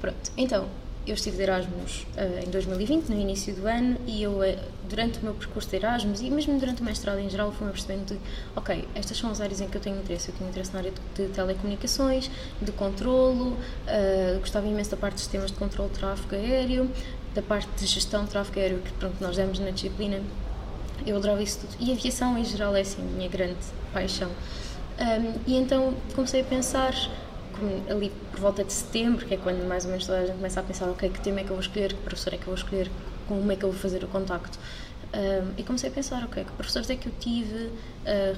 Pronto, 0.00 0.32
então, 0.36 0.68
eu 1.06 1.14
estive 1.14 1.36
de 1.36 1.42
Erasmus 1.42 2.06
uh, 2.16 2.46
em 2.46 2.50
2020, 2.50 3.08
no 3.08 3.20
início 3.20 3.54
do 3.54 3.66
ano, 3.66 3.96
e 4.06 4.22
eu, 4.22 4.32
uh, 4.32 4.58
durante 4.88 5.18
o 5.18 5.22
meu 5.22 5.34
percurso 5.34 5.68
de 5.68 5.76
Erasmus 5.76 6.20
e 6.20 6.30
mesmo 6.30 6.58
durante 6.58 6.82
o 6.82 6.84
mestrado 6.84 7.18
em 7.18 7.28
geral, 7.28 7.50
fui-me 7.52 7.72
percebendo 7.72 8.06
de, 8.06 8.18
ok, 8.54 8.86
estas 8.94 9.16
são 9.16 9.30
as 9.30 9.40
áreas 9.40 9.60
em 9.60 9.68
que 9.68 9.76
eu 9.76 9.80
tenho 9.80 9.96
interesse. 9.96 10.28
Eu 10.28 10.34
tenho 10.36 10.50
interesse 10.50 10.72
na 10.72 10.78
área 10.78 10.92
de, 10.92 11.26
de 11.26 11.32
telecomunicações, 11.32 12.30
de 12.60 12.72
controlo, 12.72 13.50
uh, 13.52 14.38
gostava 14.38 14.66
imenso 14.66 14.90
da 14.90 14.96
parte 14.96 15.16
de 15.16 15.20
sistemas 15.22 15.50
de 15.50 15.56
controle 15.56 15.90
de 15.90 15.98
tráfego 15.98 16.34
aéreo, 16.34 16.90
da 17.34 17.42
parte 17.42 17.68
de 17.76 17.86
gestão 17.86 18.24
de 18.24 18.30
tráfego 18.30 18.60
aéreo, 18.60 18.78
que 18.78 18.92
pronto, 18.92 19.16
nós 19.20 19.36
demos 19.36 19.58
na 19.58 19.70
disciplina, 19.70 20.20
eu 21.06 21.16
adorava 21.16 21.42
isso 21.42 21.60
tudo. 21.60 21.74
E 21.80 21.92
aviação 21.92 22.38
em 22.38 22.44
geral 22.44 22.76
é 22.76 22.82
assim 22.82 23.02
a 23.02 23.16
minha 23.16 23.28
grande 23.28 23.56
paixão. 23.92 24.30
Um, 25.00 25.40
e 25.46 25.56
então 25.56 25.94
comecei 26.14 26.42
a 26.42 26.44
pensar, 26.44 26.94
ali 27.88 28.12
por 28.30 28.40
volta 28.40 28.64
de 28.64 28.72
setembro, 28.72 29.26
que 29.26 29.34
é 29.34 29.36
quando 29.36 29.66
mais 29.66 29.84
ou 29.84 29.90
menos 29.90 30.06
toda 30.06 30.18
a 30.18 30.26
gente 30.26 30.36
começa 30.36 30.60
a 30.60 30.62
pensar, 30.62 30.88
ok, 30.88 31.08
que 31.08 31.20
tema 31.20 31.40
é 31.40 31.44
que 31.44 31.50
eu 31.50 31.56
vou 31.56 31.60
escolher, 31.60 31.92
que 31.92 32.02
professor 32.02 32.34
é 32.34 32.36
que 32.36 32.42
eu 32.42 32.46
vou 32.46 32.54
escolher, 32.54 32.90
como 33.28 33.50
é 33.50 33.56
que 33.56 33.64
eu 33.64 33.70
vou 33.70 33.78
fazer 33.78 34.02
o 34.04 34.08
contacto. 34.08 34.58
Um, 35.14 35.52
e 35.58 35.62
comecei 35.62 35.90
a 35.90 35.92
pensar, 35.92 36.24
ok, 36.24 36.42
que 36.42 36.52
professores 36.52 36.88
é 36.88 36.96
que 36.96 37.06
eu 37.06 37.12
tive 37.20 37.66
uh, 37.66 37.72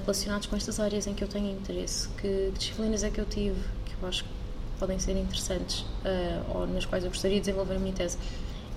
relacionados 0.01 0.45
com 0.47 0.57
estas 0.57 0.79
áreas 0.79 1.07
em 1.07 1.13
que 1.13 1.23
eu 1.23 1.27
tenho 1.27 1.49
interesse? 1.49 2.09
Que, 2.17 2.51
que 2.53 2.59
disciplinas 2.59 3.03
é 3.03 3.09
que 3.09 3.19
eu 3.19 3.25
tive 3.25 3.61
que 3.85 3.93
eu 4.01 4.09
acho 4.09 4.25
que 4.25 4.29
podem 4.77 4.99
ser 4.99 5.13
interessantes 5.13 5.79
uh, 5.79 6.53
ou 6.53 6.67
nas 6.67 6.85
quais 6.85 7.05
eu 7.05 7.09
gostaria 7.09 7.37
de 7.37 7.45
desenvolver 7.45 7.75
a 7.75 7.79
minha 7.79 7.93
tese? 7.93 8.17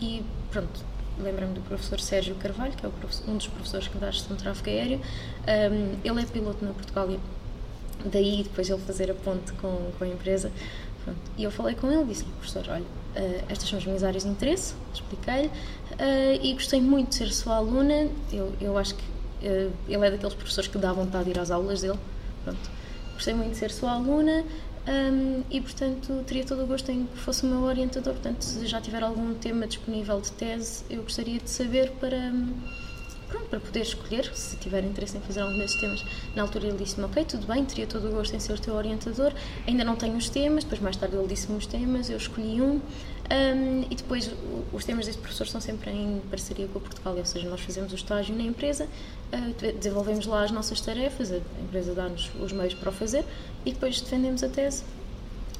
E 0.00 0.24
pronto, 0.52 0.80
lembrei-me 1.18 1.54
do 1.54 1.60
professor 1.62 1.98
Sérgio 1.98 2.36
Carvalho, 2.36 2.72
que 2.72 2.86
é 2.86 2.90
um 3.26 3.36
dos 3.36 3.48
professores 3.48 3.88
que 3.88 3.98
dá 3.98 4.12
gestão 4.12 4.36
de 4.36 4.44
tráfego 4.44 4.70
aéreo. 4.70 5.00
Um, 5.00 5.98
ele 6.04 6.22
é 6.22 6.24
piloto 6.24 6.64
na 6.64 6.72
Portugália, 6.72 7.18
daí 8.04 8.42
depois 8.42 8.68
ele 8.68 8.80
fazer 8.80 9.10
a 9.10 9.14
ponte 9.14 9.52
com, 9.54 9.90
com 9.98 10.04
a 10.04 10.08
empresa. 10.08 10.50
Pronto. 11.04 11.20
E 11.36 11.44
eu 11.44 11.50
falei 11.50 11.74
com 11.74 11.90
ele, 11.90 12.04
disse-lhe, 12.04 12.30
professor, 12.32 12.64
olha, 12.68 12.82
uh, 12.82 13.44
estas 13.48 13.68
são 13.68 13.78
as 13.78 13.84
minhas 13.84 14.04
áreas 14.04 14.24
de 14.24 14.28
interesse, 14.28 14.74
expliquei-lhe, 14.92 15.48
uh, 15.48 16.42
e 16.42 16.52
gostei 16.54 16.80
muito 16.80 17.10
de 17.10 17.14
ser 17.16 17.32
sua 17.32 17.56
aluna. 17.56 18.08
Eu, 18.32 18.52
eu 18.60 18.76
acho 18.76 18.94
que 18.94 19.04
uh, 19.04 19.72
ele 19.88 20.06
é 20.06 20.10
daqueles 20.10 20.34
professores 20.34 20.68
que 20.68 20.78
dá 20.78 20.92
vontade 20.92 21.24
de 21.24 21.30
ir 21.30 21.38
às 21.38 21.50
aulas 21.50 21.80
dele. 21.80 21.98
Pronto. 22.44 22.78
Gostei 23.14 23.34
muito 23.34 23.50
de 23.52 23.56
ser 23.56 23.70
sua 23.70 23.92
aluna, 23.92 24.44
um, 24.88 25.42
e, 25.50 25.60
portanto, 25.60 26.24
teria 26.26 26.44
todo 26.44 26.62
o 26.62 26.66
gosto 26.66 26.90
em 26.90 27.04
que 27.04 27.18
fosse 27.18 27.44
o 27.44 27.46
meu 27.46 27.60
orientador. 27.60 28.14
Portanto, 28.14 28.42
se 28.42 28.66
já 28.66 28.80
tiver 28.80 29.02
algum 29.02 29.34
tema 29.34 29.66
disponível 29.66 30.18
de 30.18 30.32
tese, 30.32 30.82
eu 30.88 31.02
gostaria 31.02 31.38
de 31.38 31.50
saber 31.50 31.90
para, 32.00 32.16
pronto, 32.16 32.87
para 33.48 33.60
poder 33.60 33.80
escolher, 33.80 34.30
se 34.34 34.56
tiver 34.56 34.84
interesse 34.84 35.16
em 35.16 35.20
fazer 35.20 35.40
algum 35.40 35.58
desses 35.58 35.80
temas. 35.80 36.04
Na 36.34 36.42
altura 36.42 36.66
ele 36.68 36.78
disse-me, 36.78 37.04
ok, 37.04 37.24
tudo 37.24 37.46
bem, 37.46 37.64
teria 37.64 37.86
todo 37.86 38.08
o 38.08 38.10
gosto 38.10 38.34
em 38.34 38.40
ser 38.40 38.52
o 38.52 38.58
teu 38.58 38.74
orientador. 38.74 39.32
Ainda 39.66 39.84
não 39.84 39.96
tenho 39.96 40.16
os 40.16 40.28
temas, 40.28 40.64
depois 40.64 40.80
mais 40.80 40.96
tarde 40.96 41.16
ele 41.16 41.26
disse-me 41.26 41.56
os 41.56 41.66
temas, 41.66 42.10
eu 42.10 42.16
escolhi 42.16 42.60
um. 42.60 42.80
Um, 43.30 43.82
e 43.90 43.94
depois 43.94 44.30
os 44.72 44.84
temas 44.86 45.04
desse 45.04 45.18
professor 45.18 45.46
são 45.46 45.60
sempre 45.60 45.90
em 45.90 46.22
parceria 46.30 46.66
com 46.66 46.78
o 46.78 46.80
Portugal, 46.80 47.14
ou 47.14 47.24
seja, 47.26 47.46
nós 47.48 47.60
fazemos 47.60 47.92
o 47.92 47.94
estágio 47.94 48.34
na 48.34 48.42
empresa, 48.42 48.86
uh, 48.86 49.72
desenvolvemos 49.74 50.24
lá 50.24 50.44
as 50.44 50.50
nossas 50.50 50.80
tarefas, 50.80 51.30
a 51.30 51.36
empresa 51.62 51.92
dá-nos 51.92 52.30
os 52.40 52.52
meios 52.52 52.72
para 52.72 52.88
o 52.88 52.92
fazer 52.92 53.26
e 53.66 53.72
depois 53.72 54.00
defendemos 54.00 54.42
a 54.42 54.48
tese. 54.48 54.82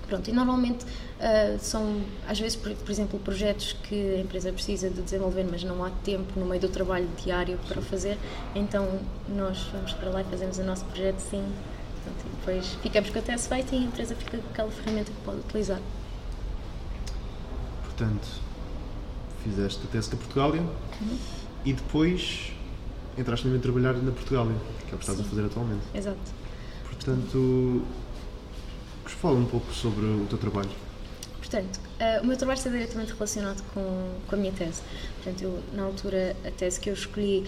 Pronto, 0.08 0.28
e 0.30 0.32
normalmente 0.32 0.84
uh, 0.84 1.58
são, 1.60 2.00
às 2.26 2.40
vezes, 2.40 2.56
por, 2.56 2.72
por, 2.72 2.90
exemplo, 2.90 3.18
projetos 3.20 3.74
que 3.82 4.14
a 4.14 4.20
empresa 4.20 4.50
precisa 4.50 4.88
de 4.88 5.02
desenvolver, 5.02 5.46
mas 5.48 5.62
não 5.62 5.84
há 5.84 5.90
tempo 6.02 6.40
no 6.40 6.46
meio 6.46 6.62
do 6.62 6.68
trabalho 6.68 7.06
diário 7.22 7.58
para 7.68 7.82
fazer, 7.82 8.16
então 8.54 9.00
nós 9.28 9.64
vamos 9.70 9.92
para 9.92 10.08
lá 10.08 10.22
e 10.22 10.24
fazemos 10.24 10.56
o 10.58 10.64
nosso 10.64 10.84
projeto 10.86 11.18
sim. 11.18 11.44
E 12.06 12.36
depois 12.38 12.66
ficamos 12.82 13.10
com 13.10 13.18
a 13.18 13.22
tese 13.22 13.48
feita 13.48 13.74
e 13.74 13.78
a 13.78 13.82
empresa 13.82 14.14
fica 14.14 14.38
com 14.38 14.48
aquela 14.48 14.70
ferramenta 14.70 15.12
que 15.12 15.20
pode 15.26 15.40
utilizar. 15.40 15.80
Portanto, 17.84 18.26
fizeste 19.44 19.80
a 19.84 19.90
tese 19.90 20.08
com 20.08 20.16
a 20.16 20.18
Portugália 20.20 20.62
uhum. 20.62 21.18
e 21.66 21.72
depois 21.74 22.52
entraste 23.18 23.44
também 23.44 23.58
a 23.58 23.62
trabalhar 23.62 23.92
na 23.94 24.12
Portugália, 24.12 24.54
que 24.86 24.92
é 24.92 24.94
o 24.94 24.98
que 24.98 25.04
estás 25.04 25.18
Sim. 25.18 25.24
a 25.24 25.28
fazer 25.28 25.44
atualmente. 25.44 25.82
Exato. 25.94 26.18
Portanto, 26.84 27.82
fala 29.20 29.38
um 29.38 29.46
pouco 29.46 29.72
sobre 29.72 30.04
o 30.04 30.26
teu 30.28 30.38
trabalho. 30.38 30.70
Portanto, 31.38 31.80
uh, 32.00 32.22
o 32.22 32.26
meu 32.26 32.36
trabalho 32.36 32.58
está 32.58 32.70
diretamente 32.70 33.12
relacionado 33.12 33.62
com, 33.72 34.14
com 34.26 34.34
a 34.34 34.38
minha 34.38 34.52
tese. 34.52 34.82
Portanto, 35.16 35.42
eu, 35.42 35.62
na 35.72 35.84
altura, 35.84 36.36
a 36.44 36.50
tese 36.50 36.78
que 36.78 36.90
eu 36.90 36.94
escolhi 36.94 37.44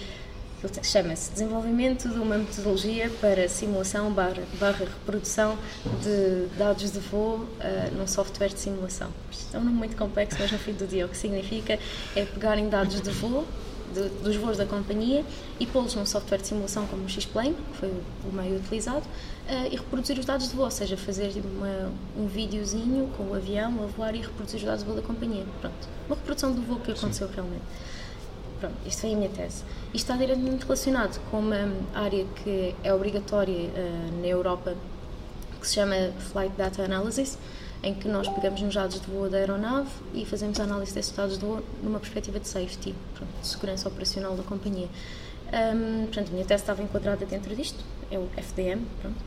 chama-se 0.83 1.33
Desenvolvimento 1.33 2.09
de 2.09 2.19
uma 2.19 2.37
metodologia 2.37 3.11
para 3.21 3.49
simulação 3.49 4.13
barra, 4.13 4.43
barra 4.59 4.85
reprodução 4.85 5.57
de 6.03 6.55
dados 6.59 6.93
de 6.93 6.99
voo 6.99 7.37
uh, 7.37 7.97
num 7.97 8.07
software 8.07 8.49
de 8.49 8.61
simulação. 8.61 9.09
Isto 9.31 9.57
é 9.57 9.61
um 9.61 9.65
nome 9.65 9.77
muito 9.77 9.97
complexo, 9.97 10.37
mas 10.39 10.53
no 10.53 10.59
fim 10.59 10.73
do 10.73 10.87
dia 10.87 11.07
o 11.07 11.09
que 11.09 11.17
significa 11.17 11.79
é 12.15 12.25
pegarem 12.25 12.69
dados 12.69 13.01
de 13.01 13.11
voo, 13.11 13.47
de, 13.95 14.09
dos 14.23 14.37
voos 14.37 14.57
da 14.57 14.67
companhia, 14.67 15.25
e 15.59 15.67
pô-los 15.67 15.95
num 15.95 16.07
software 16.07 16.39
de 16.39 16.49
simulação 16.49 16.87
como 16.87 17.05
o 17.05 17.09
X-Plane, 17.09 17.55
que 17.73 17.79
foi 17.79 17.89
o 17.89 18.33
meio 18.33 18.57
utilizado, 18.57 19.05
uh, 19.05 19.67
e 19.71 19.77
reproduzir 19.77 20.19
os 20.19 20.25
dados 20.25 20.49
de 20.49 20.55
voo, 20.55 20.65
ou 20.65 20.71
seja, 20.71 20.97
fazer 20.97 21.33
uma, 21.45 21.93
um 22.17 22.27
videozinho 22.27 23.09
com 23.17 23.25
o 23.25 23.35
avião 23.35 23.83
a 23.83 23.87
voar 23.87 24.15
e 24.15 24.21
reproduzir 24.21 24.59
os 24.59 24.65
dados 24.65 24.81
de 24.81 24.87
voo 24.87 24.97
da 24.97 25.03
companhia. 25.03 25.45
Pronto, 25.61 25.89
uma 26.07 26.17
reprodução 26.17 26.53
do 26.53 26.63
voo 26.63 26.81
que 26.81 26.93
aconteceu 26.93 27.29
Sim. 27.29 27.35
realmente. 27.35 27.65
Pronto, 28.61 28.75
isto 28.87 29.01
foi 29.01 29.13
a 29.15 29.17
minha 29.17 29.31
tese. 29.31 29.63
Isto 29.95 29.97
está 29.97 30.17
diretamente 30.17 30.65
relacionado 30.65 31.19
com 31.31 31.39
uma 31.39 31.73
área 31.95 32.27
que 32.45 32.75
é 32.85 32.93
obrigatória 32.93 33.69
uh, 33.69 34.21
na 34.21 34.27
Europa, 34.27 34.75
que 35.61 35.67
se 35.67 35.75
chama 35.75 35.95
Flight 36.33 36.55
Data 36.57 36.83
Analysis, 36.83 37.39
em 37.83 37.95
que 37.95 38.09
nós 38.09 38.29
pegamos 38.29 38.61
nos 38.61 38.75
dados 38.75 39.01
de 39.01 39.07
voo 39.07 39.29
da 39.29 39.39
aeronave 39.39 39.89
e 40.15 40.25
fazemos 40.27 40.61
a 40.61 40.65
análise 40.65 40.95
desses 40.95 41.15
dados 41.15 41.39
de 41.39 41.45
voo 41.45 41.63
numa 41.83 41.99
perspectiva 41.99 42.39
de 42.39 42.47
safety, 42.47 42.95
de 43.41 43.47
segurança 43.47 43.89
operacional 43.89 44.37
da 44.37 44.43
companhia. 44.43 44.89
Um, 45.53 46.07
portanto, 46.07 46.29
a 46.29 46.33
minha 46.33 46.45
tese 46.45 46.63
estava 46.63 46.83
enquadrada 46.83 47.25
dentro 47.27 47.55
disto, 47.57 47.83
é 48.11 48.19
o 48.19 48.29
FDM, 48.37 48.83
pronto. 49.01 49.19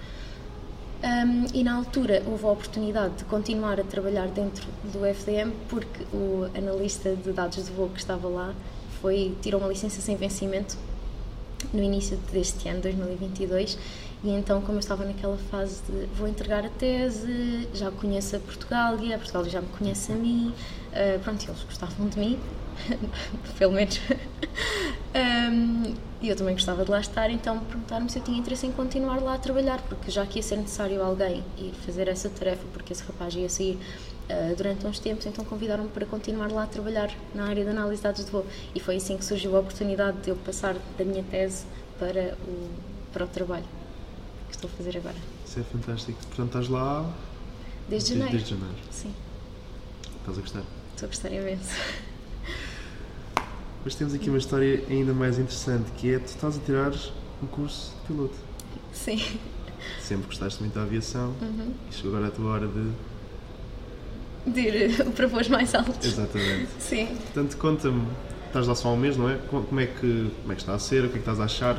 Um, 1.03 1.45
e 1.53 1.63
na 1.63 1.75
altura 1.75 2.23
houve 2.25 2.45
a 2.45 2.49
oportunidade 2.49 3.15
de 3.15 3.23
continuar 3.25 3.77
a 3.79 3.83
trabalhar 3.83 4.27
dentro 4.29 4.65
do 4.85 5.05
FDM 5.05 5.51
porque 5.67 6.03
o 6.13 6.49
analista 6.55 7.13
de 7.13 7.33
dados 7.33 7.65
de 7.65 7.71
voo 7.71 7.89
que 7.89 7.99
estava 7.99 8.29
lá 8.29 8.53
foi 9.01 9.35
tirou 9.41 9.59
uma 9.59 9.67
licença 9.67 9.99
sem 9.99 10.15
vencimento 10.15 10.77
no 11.73 11.81
início 11.81 12.17
deste 12.31 12.67
ano, 12.67 12.81
2022, 12.81 13.77
e 14.23 14.29
então, 14.29 14.61
como 14.61 14.77
eu 14.77 14.79
estava 14.79 15.03
naquela 15.03 15.37
fase 15.37 15.81
de 15.83 16.05
vou 16.15 16.27
entregar 16.27 16.65
a 16.65 16.69
tese, 16.69 17.67
já 17.73 17.91
conheço 17.91 18.37
a 18.37 18.39
Portugal 18.39 18.97
e 18.99 19.13
a 19.13 19.17
Portugal 19.17 19.43
já 19.45 19.59
me 19.59 19.67
conhece 19.67 20.13
a 20.13 20.15
mim, 20.15 20.53
uh, 20.93 21.19
pronto, 21.19 21.43
eles 21.45 21.63
gostavam 21.63 22.07
de 22.07 22.17
mim, 22.17 22.39
pelo 23.59 23.73
menos. 23.73 23.99
um, 25.13 25.93
e 26.21 26.29
eu 26.29 26.37
também 26.37 26.53
gostava 26.53 26.85
de 26.85 26.91
lá 26.91 27.01
estar, 27.01 27.29
então 27.29 27.59
perguntaram-me 27.59 28.09
se 28.09 28.17
eu 28.17 28.23
tinha 28.23 28.37
interesse 28.37 28.65
em 28.65 28.71
continuar 28.71 29.21
lá 29.21 29.33
a 29.33 29.37
trabalhar, 29.37 29.81
porque 29.81 30.09
já 30.09 30.25
que 30.25 30.39
ia 30.39 30.43
ser 30.43 30.55
necessário 30.55 31.03
alguém 31.03 31.43
ir 31.57 31.73
fazer 31.85 32.07
essa 32.07 32.29
tarefa, 32.29 32.63
porque 32.71 32.93
esse 32.93 33.03
rapaz 33.03 33.35
ia 33.35 33.49
sair 33.49 33.77
uh, 34.29 34.55
durante 34.55 34.85
uns 34.85 34.99
tempos, 34.99 35.25
então 35.25 35.43
convidaram-me 35.45 35.89
para 35.89 36.05
continuar 36.05 36.51
lá 36.51 36.63
a 36.63 36.67
trabalhar 36.67 37.11
na 37.33 37.45
área 37.45 37.63
de 37.63 37.69
análise 37.69 37.97
de 37.97 38.03
dados 38.03 38.25
de 38.25 38.31
voo. 38.31 38.45
E 38.73 38.79
foi 38.79 38.97
assim 38.97 39.17
que 39.17 39.25
surgiu 39.25 39.55
a 39.55 39.59
oportunidade 39.59 40.17
de 40.21 40.29
eu 40.29 40.35
passar 40.37 40.75
da 40.97 41.05
minha 41.05 41.23
tese 41.23 41.65
para 41.99 42.37
o, 42.47 42.69
para 43.11 43.25
o 43.25 43.27
trabalho 43.27 43.65
que 44.49 44.55
estou 44.55 44.69
a 44.71 44.77
fazer 44.77 44.97
agora. 44.97 45.15
Isso 45.45 45.59
é 45.59 45.63
fantástico. 45.63 46.19
Portanto, 46.27 46.47
estás 46.47 46.67
lá 46.69 47.13
desde, 47.89 47.89
desde 47.89 48.09
janeiro. 48.13 48.31
Desde 48.31 48.49
janeiro. 48.49 48.75
Sim. 48.91 49.13
Estás 50.19 50.37
a 50.37 50.41
gostar? 50.41 50.63
Estou 50.93 51.05
a 51.05 51.09
gostar 51.09 51.31
imenso. 51.31 51.71
Mas 53.83 53.95
temos 53.95 54.13
aqui 54.13 54.29
uma 54.29 54.37
história 54.37 54.83
ainda 54.89 55.13
mais 55.13 55.37
interessante, 55.37 55.91
que 55.97 56.13
é 56.13 56.19
tu 56.19 56.27
estás 56.27 56.57
a 56.57 56.59
tirar 56.61 56.93
um 57.41 57.47
curso 57.47 57.91
de 58.01 58.07
piloto. 58.07 58.35
Sim. 58.93 59.21
Sempre 60.01 60.27
gostaste 60.27 60.61
muito 60.61 60.73
da 60.73 60.83
aviação 60.83 61.33
uhum. 61.41 61.73
e 61.89 61.93
chegou 61.93 62.11
agora 62.11 62.27
a 62.27 62.31
tua 62.31 62.51
hora 62.51 62.67
de 62.67 62.91
de 64.45 64.61
ir 64.61 65.05
para 65.11 65.27
voos 65.27 65.47
mais 65.47 65.73
altos. 65.73 66.05
Exatamente. 66.05 66.67
Sim. 66.79 67.07
Portanto, 67.07 67.57
conta-me, 67.57 68.07
estás 68.47 68.67
lá 68.67 68.75
só 68.75 68.89
há 68.89 68.91
um 68.93 68.97
mês, 68.97 69.17
não 69.17 69.29
é? 69.29 69.37
Como 69.49 69.79
é, 69.79 69.87
que, 69.87 70.31
como 70.41 70.51
é 70.51 70.55
que 70.55 70.61
está 70.61 70.73
a 70.73 70.79
ser? 70.79 71.05
O 71.05 71.09
que 71.09 71.09
é 71.09 71.11
que 71.13 71.19
estás 71.19 71.39
a 71.39 71.45
achar? 71.45 71.75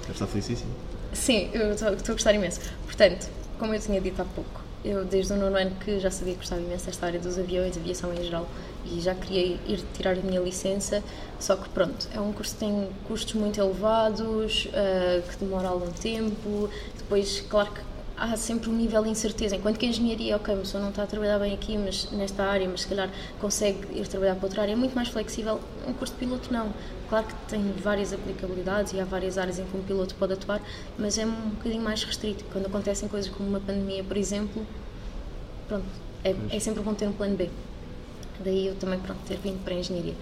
Deve 0.00 0.12
estar 0.12 0.26
felicíssimo. 0.26 0.70
Sim, 1.12 1.50
eu 1.52 1.72
estou, 1.72 1.92
estou 1.92 2.12
a 2.12 2.14
gostar 2.14 2.34
imenso. 2.34 2.60
Portanto, 2.84 3.28
como 3.58 3.74
eu 3.74 3.80
tinha 3.80 4.00
dito 4.00 4.20
há 4.20 4.24
pouco, 4.24 4.60
eu 4.84 5.04
desde 5.04 5.32
o 5.32 5.36
nono 5.36 5.56
ano 5.56 5.72
que 5.80 5.98
já 5.98 6.10
sabia 6.10 6.34
que 6.34 6.40
gostava 6.40 6.60
imenso 6.60 6.86
desta 6.86 7.06
área 7.06 7.18
dos 7.18 7.38
aviões, 7.38 7.76
aviação 7.76 8.12
em 8.12 8.22
geral, 8.22 8.48
e 8.84 9.00
já 9.00 9.14
queria 9.14 9.58
ir 9.66 9.84
tirar 9.94 10.12
a 10.12 10.22
minha 10.22 10.40
licença, 10.40 11.02
só 11.40 11.56
que 11.56 11.68
pronto, 11.70 12.06
é 12.14 12.20
um 12.20 12.32
curso 12.32 12.54
que 12.54 12.60
tem 12.60 12.88
custos 13.08 13.34
muito 13.34 13.60
elevados, 13.60 14.66
uh, 14.66 15.28
que 15.28 15.44
demora 15.44 15.68
algum 15.68 15.90
tempo, 15.90 16.70
depois, 16.96 17.40
claro 17.48 17.70
que 17.72 17.80
há 18.16 18.36
sempre 18.36 18.70
um 18.70 18.72
nível 18.72 19.02
de 19.02 19.10
incerteza. 19.10 19.56
Enquanto 19.56 19.78
que 19.78 19.86
a 19.86 19.88
engenharia, 19.88 20.36
ok, 20.36 20.54
a 20.54 20.58
pessoa 20.58 20.82
não 20.82 20.90
está 20.90 21.02
a 21.02 21.06
trabalhar 21.06 21.38
bem 21.38 21.52
aqui, 21.52 21.76
mas 21.76 22.10
nesta 22.12 22.44
área, 22.44 22.68
mas 22.68 22.82
se 22.82 22.88
calhar 22.88 23.10
consegue 23.40 23.78
ir 23.98 24.06
trabalhar 24.08 24.34
para 24.36 24.46
outra 24.46 24.62
área, 24.62 24.72
é 24.72 24.76
muito 24.76 24.94
mais 24.94 25.08
flexível. 25.08 25.60
Um 25.86 25.92
curso 25.92 26.14
de 26.14 26.20
piloto 26.20 26.52
não. 26.52 26.72
Claro 27.08 27.26
que 27.26 27.34
tem 27.48 27.62
várias 27.82 28.12
aplicabilidades 28.12 28.92
e 28.92 29.00
há 29.00 29.04
várias 29.04 29.38
áreas 29.38 29.58
em 29.58 29.64
que 29.64 29.76
um 29.76 29.82
piloto 29.82 30.14
pode 30.14 30.32
atuar, 30.32 30.60
mas 30.98 31.18
é 31.18 31.26
um 31.26 31.50
bocadinho 31.50 31.82
mais 31.82 32.02
restrito. 32.02 32.44
Quando 32.52 32.66
acontecem 32.66 33.08
coisas 33.08 33.30
como 33.30 33.48
uma 33.48 33.60
pandemia, 33.60 34.02
por 34.02 34.16
exemplo, 34.16 34.66
pronto, 35.68 35.86
é, 36.24 36.34
é 36.50 36.58
sempre 36.58 36.82
bom 36.82 36.94
ter 36.94 37.06
um 37.06 37.12
plano 37.12 37.36
B. 37.36 37.50
Daí 38.40 38.66
eu 38.66 38.74
também, 38.76 38.98
pronto, 38.98 39.20
ter 39.26 39.36
vindo 39.38 39.62
para 39.62 39.74
a 39.74 39.78
engenharia. 39.78 40.14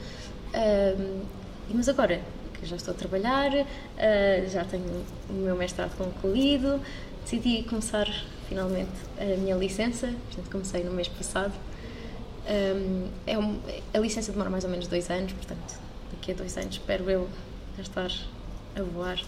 Mas 1.73 1.89
agora 1.89 2.21
que 2.55 2.67
já 2.67 2.77
estou 2.77 2.95
a 2.95 2.97
trabalhar, 2.97 3.51
uh, 3.53 4.51
já 4.51 4.65
tenho 4.65 5.05
o 5.29 5.33
meu 5.33 5.57
mestrado 5.57 5.97
concluído, 5.97 6.81
decidi 7.25 7.63
começar 7.65 8.07
finalmente 8.49 8.93
a 9.19 9.37
minha 9.37 9.57
licença, 9.57 10.07
portanto 10.07 10.51
comecei 10.51 10.85
no 10.85 10.93
mês 10.93 11.09
passado. 11.09 11.53
Um, 12.47 13.09
é 13.27 13.39
um, 13.39 13.59
a 13.93 13.99
licença 13.99 14.31
demora 14.31 14.51
mais 14.51 14.65
ou 14.65 14.71
menos 14.71 14.87
dois 14.87 15.11
anos, 15.11 15.33
portanto 15.33 15.81
daqui 16.13 16.33
a 16.33 16.35
dois 16.35 16.57
anos 16.59 16.75
espero 16.75 17.11
eu 17.11 17.29
já 17.77 17.83
estar 17.83 18.11
a 18.77 18.83
voar. 18.83 19.19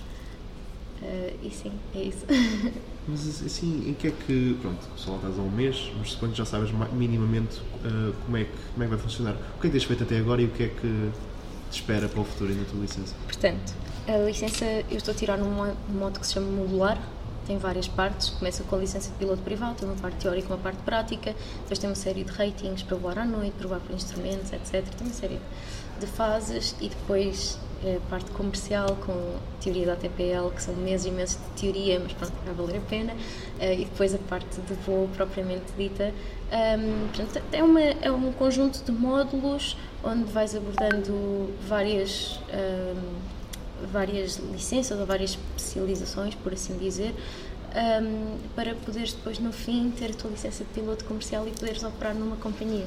Uh, 1.03 1.39
e 1.43 1.51
sim, 1.51 1.73
é 1.95 2.03
isso. 2.03 2.25
Mas 3.09 3.45
assim, 3.45 3.89
em 3.89 3.95
que 3.95 4.09
é 4.09 4.11
que, 4.11 4.59
pronto, 4.61 4.85
só 4.97 5.13
lá 5.13 5.17
estás 5.19 5.39
há 5.39 5.43
um 5.43 5.51
mês, 5.51 5.93
mas 5.97 6.11
suponho 6.11 6.33
que 6.33 6.39
já 6.39 6.45
sabes 6.45 6.73
minimamente 6.93 7.59
uh, 7.59 8.13
como, 8.25 8.37
é 8.37 8.43
que, 8.43 8.51
como 8.73 8.83
é 8.83 8.87
que 8.87 8.95
vai 8.95 8.99
funcionar. 8.99 9.35
O 9.57 9.61
que 9.61 9.69
é 9.69 9.71
que 9.71 9.79
tens 9.79 9.85
feito 9.85 10.03
até 10.03 10.19
agora 10.19 10.43
e 10.43 10.47
o 10.47 10.51
que 10.51 10.65
é 10.65 10.69
que, 10.69 11.13
te 11.71 11.81
espera 11.81 12.09
para 12.09 12.21
o 12.21 12.25
futuro 12.25 12.53
e 12.53 12.55
na 12.55 12.65
tua 12.65 12.81
licença? 12.81 13.15
Portanto, 13.25 13.75
a 14.09 14.19
licença 14.19 14.65
eu 14.91 14.97
estou 14.97 15.13
a 15.13 15.17
tirar 15.17 15.37
num 15.37 15.73
modo 15.89 16.19
que 16.19 16.27
se 16.27 16.35
chama 16.35 16.49
modular, 16.49 17.01
tem 17.47 17.59
várias 17.59 17.89
partes. 17.89 18.31
Começa 18.31 18.63
com 18.65 18.77
a 18.77 18.79
licença 18.79 19.11
de 19.11 19.17
piloto 19.17 19.43
privado, 19.43 19.77
tem 19.77 19.89
uma 19.89 19.97
parte 19.97 20.19
teórica 20.19 20.49
uma 20.49 20.59
parte 20.59 20.83
prática. 20.83 21.35
Depois 21.63 21.79
tem 21.79 21.89
uma 21.89 21.97
série 21.97 22.25
de 22.25 22.33
ratings 22.33 22.83
para 22.83 22.97
voar 22.97 23.19
à 23.19 23.25
noite, 23.25 23.55
para 23.59 23.69
voar 23.69 23.81
por 23.81 23.95
instrumentos, 23.95 24.53
etc. 24.53 24.85
Tem 24.95 25.07
uma 25.07 25.15
série 25.15 25.41
de 25.99 26.07
fases 26.07 26.75
e 26.81 26.89
depois 26.89 27.59
é 27.85 27.97
a 27.97 28.11
parte 28.11 28.31
comercial 28.31 28.97
com 29.05 29.37
teoria 29.61 29.87
da 29.87 29.93
ATPL, 29.93 30.51
que 30.55 30.63
são 30.63 30.75
meses 30.75 31.07
e 31.07 31.11
meses 31.11 31.37
de 31.37 31.61
teoria, 31.61 32.01
mas 32.01 32.13
pronto, 32.13 32.33
vai 32.45 32.55
valer 32.55 32.79
a 32.79 32.81
pena. 32.81 33.15
Eh, 33.61 33.75
e 33.75 33.85
depois 33.85 34.15
a 34.15 34.19
parte 34.19 34.61
de 34.61 34.75
voo 34.75 35.09
propriamente 35.15 35.73
dita. 35.77 36.13
Portanto, 37.15 37.45
é, 37.53 37.63
uma, 37.63 37.81
é 37.81 38.11
um 38.11 38.33
conjunto 38.33 38.83
de 38.83 38.93
módulos 38.93 39.77
onde 40.03 40.25
vais 40.33 40.55
abordando 40.55 41.53
várias. 41.69 42.41
Várias 43.93 44.37
licenças 44.37 44.99
ou 44.99 45.07
várias 45.07 45.31
especializações, 45.31 46.35
por 46.35 46.53
assim 46.53 46.77
dizer, 46.79 47.15
ahm, 47.75 48.39
para 48.55 48.75
poderes 48.75 49.13
depois 49.13 49.39
no 49.39 49.53
fim 49.53 49.91
ter 49.91 50.11
a 50.11 50.15
tua 50.15 50.31
licença 50.31 50.65
de 50.65 50.71
piloto 50.71 51.05
comercial 51.05 51.47
e 51.47 51.51
poderes 51.51 51.83
operar 51.83 52.15
numa 52.15 52.37
companhia. 52.37 52.87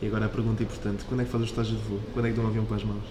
E 0.00 0.06
agora 0.06 0.26
a 0.26 0.28
pergunta 0.28 0.62
importante: 0.62 1.04
quando 1.04 1.20
é 1.20 1.24
que 1.24 1.30
fazes 1.30 1.48
o 1.48 1.50
estágio 1.50 1.76
de 1.76 1.82
voo? 1.82 2.00
Quando 2.12 2.26
é 2.26 2.30
que 2.30 2.36
dão 2.36 2.44
um 2.44 2.48
avião 2.48 2.64
pelas 2.64 2.84
mãos? 2.84 3.04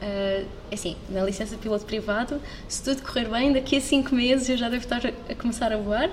Ah, 0.00 0.44
assim, 0.72 0.96
na 1.08 1.22
licença 1.24 1.56
de 1.56 1.62
piloto 1.62 1.84
privado, 1.84 2.40
se 2.68 2.82
tudo 2.82 3.02
correr 3.02 3.28
bem, 3.28 3.52
daqui 3.52 3.76
a 3.76 3.80
5 3.80 4.14
meses 4.14 4.48
eu 4.48 4.56
já 4.56 4.68
devo 4.68 4.84
estar 4.84 5.02
a 5.06 5.34
começar 5.34 5.72
a 5.72 5.76
voar. 5.76 6.10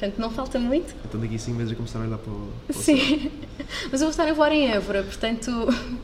Portanto, 0.00 0.18
não 0.18 0.30
falta 0.30 0.58
muito. 0.58 0.94
Então 1.04 1.20
daqui 1.20 1.34
a 1.34 1.38
5 1.38 1.58
meses 1.58 1.72
a 1.74 1.76
começar 1.76 1.98
a 1.98 2.02
olhar 2.02 2.16
para 2.16 2.32
o. 2.32 2.48
Para 2.68 2.78
o. 2.78 2.82
Sim. 2.82 3.30
Mas 3.92 4.00
eu 4.00 4.06
vou 4.06 4.08
estar 4.08 4.26
a 4.26 4.32
voar 4.32 4.50
em 4.50 4.70
Évora, 4.70 5.02
portanto. 5.02 5.50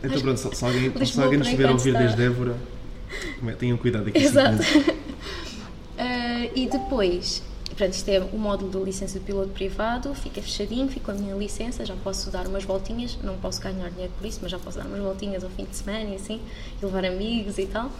Então 0.04 0.20
pronto, 0.20 0.36
se, 0.38 0.54
se 0.54 0.64
alguém, 0.66 1.06
se 1.06 1.20
alguém 1.20 1.38
nos 1.38 1.48
estiver 1.48 1.68
a 1.70 1.72
ouvir 1.72 1.96
desde 1.96 2.22
Évora, 2.22 2.56
é- 3.46 3.52
tenham 3.52 3.78
cuidado 3.78 4.04
daqui 4.04 4.18
a 4.18 4.20
5 4.20 4.38
Exato. 4.38 4.62
Ah, 5.96 6.44
e 6.54 6.68
depois, 6.68 7.42
portanto, 7.68 7.94
isto 7.94 8.08
é 8.10 8.20
o 8.20 8.38
módulo 8.38 8.70
de 8.70 8.84
licença 8.84 9.18
de 9.18 9.24
piloto 9.24 9.48
privado, 9.48 10.14
fica 10.14 10.42
fechadinho, 10.42 10.88
fico 10.88 11.06
com 11.06 11.12
a 11.12 11.14
minha 11.14 11.34
licença, 11.34 11.86
já 11.86 11.94
posso 11.96 12.30
dar 12.30 12.46
umas 12.46 12.64
voltinhas, 12.64 13.16
não 13.22 13.38
posso 13.38 13.62
ganhar 13.62 13.88
dinheiro 13.88 14.12
por 14.18 14.26
isso, 14.26 14.40
mas 14.42 14.50
já 14.50 14.58
posso 14.58 14.76
dar 14.76 14.84
umas 14.84 15.00
voltinhas 15.00 15.42
ao 15.42 15.48
fim 15.48 15.64
de 15.64 15.74
semana 15.74 16.04
e 16.10 16.16
assim, 16.16 16.38
e 16.82 16.84
levar 16.84 17.06
amigos 17.06 17.56
e 17.56 17.64
tal. 17.64 17.90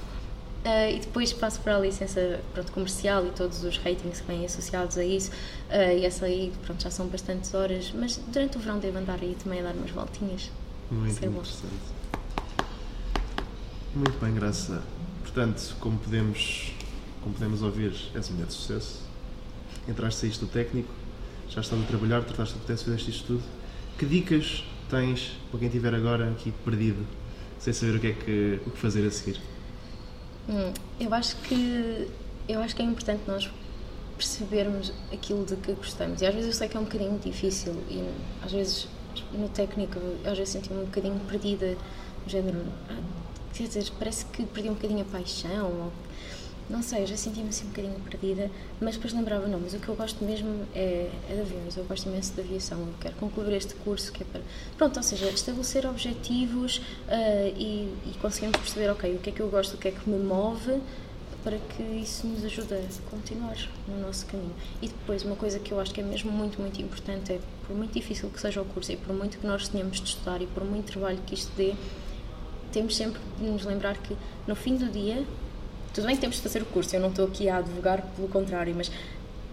Ah, 0.66 0.90
e 0.90 0.98
depois 0.98 1.32
passo 1.32 1.60
para 1.60 1.76
a 1.76 1.78
licença 1.78 2.40
pronto, 2.52 2.72
comercial 2.72 3.24
e 3.24 3.30
todos 3.30 3.62
os 3.62 3.78
ratings 3.78 4.20
que 4.20 4.26
vêm 4.26 4.44
associados 4.44 4.98
a 4.98 5.04
isso. 5.04 5.30
Ah, 5.70 5.94
e 5.94 6.04
essa 6.04 6.26
aí, 6.26 6.52
pronto, 6.64 6.82
já 6.82 6.90
são 6.90 7.06
bastantes 7.06 7.54
horas, 7.54 7.92
mas 7.94 8.20
durante 8.26 8.56
o 8.56 8.60
verão 8.60 8.80
devo 8.80 8.98
andar 8.98 9.20
aí 9.22 9.36
também 9.40 9.60
a 9.60 9.62
dar 9.62 9.74
umas 9.74 9.92
voltinhas. 9.92 10.50
Muito 10.90 11.20
bom. 11.20 11.26
interessante. 11.28 11.72
Muito 13.94 14.18
bem, 14.18 14.34
Graça. 14.34 14.82
Portanto, 15.22 15.76
como 15.78 15.98
podemos, 15.98 16.72
como 17.22 17.32
podemos 17.34 17.62
ouvir, 17.62 17.94
és 18.12 18.28
mulher 18.30 18.48
de 18.48 18.52
sucesso. 18.54 19.02
Entraste, 19.88 20.22
saíste 20.22 20.44
do 20.44 20.50
técnico, 20.50 20.92
já 21.48 21.60
estás 21.60 21.80
a 21.80 21.84
trabalhar, 21.86 22.24
trataste 22.24 22.54
do 22.54 22.58
processo, 22.58 22.84
fizeste 22.86 23.10
isto 23.10 23.26
tudo. 23.26 23.42
Que 23.96 24.04
dicas 24.04 24.64
tens 24.90 25.38
para 25.48 25.60
quem 25.60 25.68
estiver 25.68 25.94
agora 25.94 26.28
aqui 26.32 26.52
perdido, 26.64 27.06
sem 27.60 27.72
saber 27.72 27.96
o 27.96 28.00
que 28.00 28.06
é 28.08 28.12
que, 28.12 28.60
o 28.66 28.70
que 28.72 28.78
fazer 28.78 29.06
a 29.06 29.10
seguir? 29.12 29.40
Hum, 30.48 30.72
eu 31.00 31.12
acho 31.12 31.36
que 31.36 32.08
eu 32.48 32.60
acho 32.60 32.76
que 32.76 32.82
é 32.82 32.84
importante 32.84 33.22
nós 33.26 33.50
percebermos 34.16 34.92
aquilo 35.12 35.44
de 35.44 35.56
que 35.56 35.72
gostamos. 35.72 36.22
E 36.22 36.26
às 36.26 36.34
vezes 36.34 36.50
eu 36.50 36.56
sei 36.56 36.68
que 36.68 36.76
é 36.76 36.80
um 36.80 36.84
bocadinho 36.84 37.18
difícil 37.18 37.74
e 37.90 38.08
às 38.42 38.52
vezes 38.52 38.88
no 39.32 39.48
técnico 39.48 39.98
às 40.24 40.38
vezes 40.38 40.50
senti-me 40.50 40.80
um 40.80 40.84
bocadinho 40.84 41.18
perdida 41.28 41.76
no 42.24 42.30
género 42.30 42.64
ah, 42.88 43.00
quer 43.52 43.64
dizer, 43.64 43.90
parece 43.98 44.26
que 44.26 44.44
perdi 44.44 44.68
um 44.68 44.74
bocadinho 44.74 45.02
a 45.02 45.04
paixão 45.04 45.66
ou, 45.66 45.92
não 46.68 46.82
sei, 46.82 47.02
eu 47.02 47.06
já 47.06 47.16
senti-me 47.16 47.48
assim 47.48 47.66
um 47.66 47.68
bocadinho 47.68 47.94
perdida 48.00 48.50
mas 48.80 48.96
depois 48.96 49.12
lembrava, 49.12 49.46
não, 49.46 49.60
mas 49.60 49.74
o 49.74 49.78
que 49.78 49.88
eu 49.88 49.94
gosto 49.94 50.24
mesmo 50.24 50.66
é, 50.74 51.10
é 51.30 51.34
de 51.34 51.40
aviões, 51.40 51.76
eu 51.76 51.84
gosto 51.84 52.08
imenso 52.08 52.34
de 52.34 52.40
aviação 52.40 52.78
eu 52.78 52.94
quero 53.00 53.14
concluir 53.16 53.52
este 53.54 53.74
curso 53.76 54.12
que 54.12 54.22
é 54.22 54.26
para, 54.26 54.40
pronto, 54.76 54.96
ou 54.96 55.02
seja, 55.02 55.28
estabelecer 55.28 55.86
objetivos 55.86 56.80
ah, 57.08 57.48
e, 57.56 57.92
e 58.06 58.14
conseguirmos 58.20 58.58
perceber, 58.58 58.90
ok, 58.90 59.14
o 59.14 59.18
que 59.18 59.30
é 59.30 59.32
que 59.32 59.40
eu 59.40 59.48
gosto, 59.48 59.74
o 59.74 59.78
que 59.78 59.88
é 59.88 59.90
que 59.92 60.08
me 60.08 60.18
move 60.18 60.80
para 61.46 61.58
que 61.58 61.80
isso 61.80 62.26
nos 62.26 62.44
ajude 62.44 62.74
a 62.74 62.80
continuar 63.08 63.56
no 63.86 64.00
nosso 64.00 64.26
caminho. 64.26 64.52
E 64.82 64.88
depois, 64.88 65.22
uma 65.22 65.36
coisa 65.36 65.60
que 65.60 65.70
eu 65.70 65.78
acho 65.78 65.94
que 65.94 66.00
é 66.00 66.02
mesmo 66.02 66.32
muito, 66.32 66.60
muito 66.60 66.82
importante 66.82 67.34
é, 67.34 67.40
por 67.64 67.76
muito 67.76 67.92
difícil 67.92 68.28
que 68.30 68.40
seja 68.40 68.60
o 68.60 68.64
curso 68.64 68.90
e 68.90 68.96
por 68.96 69.14
muito 69.14 69.38
que 69.38 69.46
nós 69.46 69.68
tenhamos 69.68 70.00
de 70.00 70.08
estudar 70.08 70.42
e 70.42 70.46
por 70.48 70.64
muito 70.64 70.86
trabalho 70.90 71.18
que 71.24 71.34
isto 71.34 71.52
dê, 71.56 71.72
temos 72.72 72.96
sempre 72.96 73.20
de 73.38 73.44
nos 73.44 73.64
lembrar 73.64 73.96
que 73.96 74.16
no 74.44 74.56
fim 74.56 74.76
do 74.76 74.90
dia, 74.90 75.24
tudo 75.96 76.08
bem 76.08 76.14
que 76.14 76.20
temos 76.20 76.36
de 76.36 76.42
fazer 76.42 76.60
o 76.60 76.66
curso, 76.66 76.94
eu 76.94 77.00
não 77.00 77.08
estou 77.08 77.24
aqui 77.24 77.48
a 77.48 77.56
advogar 77.56 78.02
pelo 78.14 78.28
contrário, 78.28 78.74
mas 78.76 78.92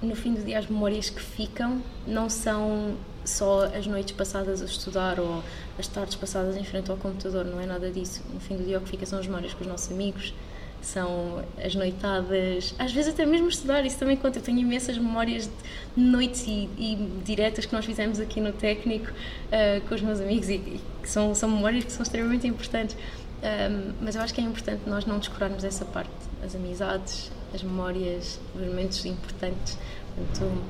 no 0.02 0.14
fim 0.14 0.34
do 0.34 0.44
dia 0.44 0.60
as 0.60 0.68
memórias 0.68 1.10
que 1.10 1.22
ficam 1.22 1.82
não 2.06 2.30
são 2.30 2.98
só 3.24 3.64
as 3.68 3.88
noites 3.88 4.14
passadas 4.14 4.62
a 4.62 4.66
estudar 4.66 5.22
ou 5.22 5.42
as 5.80 5.88
tardes 5.88 6.16
passadas 6.16 6.58
em 6.58 6.64
frente 6.66 6.92
ao 6.92 6.98
computador, 6.98 7.46
não 7.46 7.62
é 7.62 7.66
nada 7.66 7.90
disso. 7.90 8.22
No 8.34 8.42
fim 8.42 8.58
do 8.58 8.64
dia 8.66 8.78
o 8.78 8.82
que 8.82 8.90
fica 8.90 9.06
são 9.06 9.20
as 9.20 9.26
memórias 9.26 9.54
com 9.54 9.62
os 9.62 9.68
nossos 9.68 9.90
amigos, 9.90 10.34
são 10.82 11.42
as 11.64 11.74
noitadas, 11.76 12.76
às 12.78 12.92
vezes 12.92 13.14
até 13.14 13.26
mesmo 13.26 13.48
estudar, 13.48 13.86
isso 13.86 13.98
também 13.98 14.18
conta. 14.18 14.40
Eu 14.40 14.44
tenho 14.44 14.60
imensas 14.60 14.98
memórias 14.98 15.50
de 15.96 16.04
noites 16.04 16.44
e, 16.46 16.70
e 16.78 17.22
diretas 17.24 17.66
que 17.66 17.74
nós 17.74 17.86
fizemos 17.86 18.20
aqui 18.20 18.42
no 18.42 18.52
técnico 18.52 19.10
ah, 19.50 19.80
com 19.88 19.96
os 19.96 20.02
meus 20.02 20.20
amigos 20.20 20.50
e, 20.50 20.56
e 20.56 20.82
são, 21.06 21.34
são 21.34 21.48
memórias 21.50 21.86
que 21.86 21.92
são 21.94 22.04
extremamente 22.04 22.46
importantes. 22.46 22.98
Ahm, 23.44 23.94
mas 24.02 24.16
eu 24.16 24.22
acho 24.22 24.34
que 24.34 24.40
é 24.40 24.44
importante 24.44 24.84
nós 24.88 25.06
não 25.06 25.20
descurarmos 25.20 25.64
essa 25.66 25.84
parte, 25.84 26.10
as 26.44 26.56
amizades, 26.56 27.30
as 27.54 27.62
memórias, 27.62 28.40
os 28.56 28.62
momentos 28.62 29.06
importantes. 29.06 29.78
Portanto, 30.16 30.62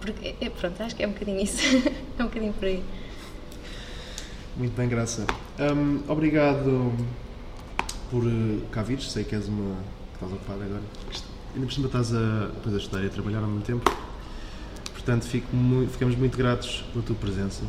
porque, 0.00 0.34
é, 0.40 0.50
pronto, 0.50 0.82
acho 0.82 0.96
que 0.96 1.02
é 1.02 1.06
um 1.06 1.12
bocadinho 1.12 1.40
isso, 1.40 1.58
é 2.18 2.22
um 2.22 2.26
bocadinho 2.26 2.52
por 2.54 2.64
aí. 2.66 2.82
Muito 4.56 4.76
bem, 4.76 4.88
Graça. 4.88 5.26
Hum, 5.58 6.02
obrigado 6.08 6.92
por 8.10 8.24
eh, 8.26 8.58
cá 8.70 8.82
vires. 8.82 9.10
Sei 9.10 9.24
que 9.24 9.34
és 9.34 9.48
uma. 9.48 9.74
que 10.12 10.14
estás 10.24 10.32
ocupada 10.32 10.64
agora. 10.64 10.82
Ainda 11.54 11.66
por 11.66 11.72
cima 11.72 11.86
estás 11.86 12.14
a, 12.14 12.46
depois 12.54 12.74
a 12.74 12.78
estudar 12.78 13.02
e 13.02 13.06
a 13.06 13.10
trabalhar 13.10 13.38
ao 13.38 13.46
mesmo 13.46 13.62
tempo. 13.62 13.90
Portanto, 14.92 15.24
fico 15.26 15.54
mui- 15.54 15.86
ficamos 15.88 16.14
muito 16.16 16.36
gratos 16.38 16.84
pela 16.92 17.04
tua 17.04 17.16
presença 17.16 17.62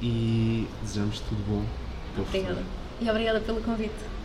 e 0.00 0.66
desejamos 0.82 1.20
tudo 1.20 1.42
bom. 1.46 1.64
para 2.14 2.22
o 2.22 2.26
futuro. 2.26 2.79
E 3.00 3.08
obrigada 3.08 3.40
pelo 3.40 3.62
convite. 3.62 4.19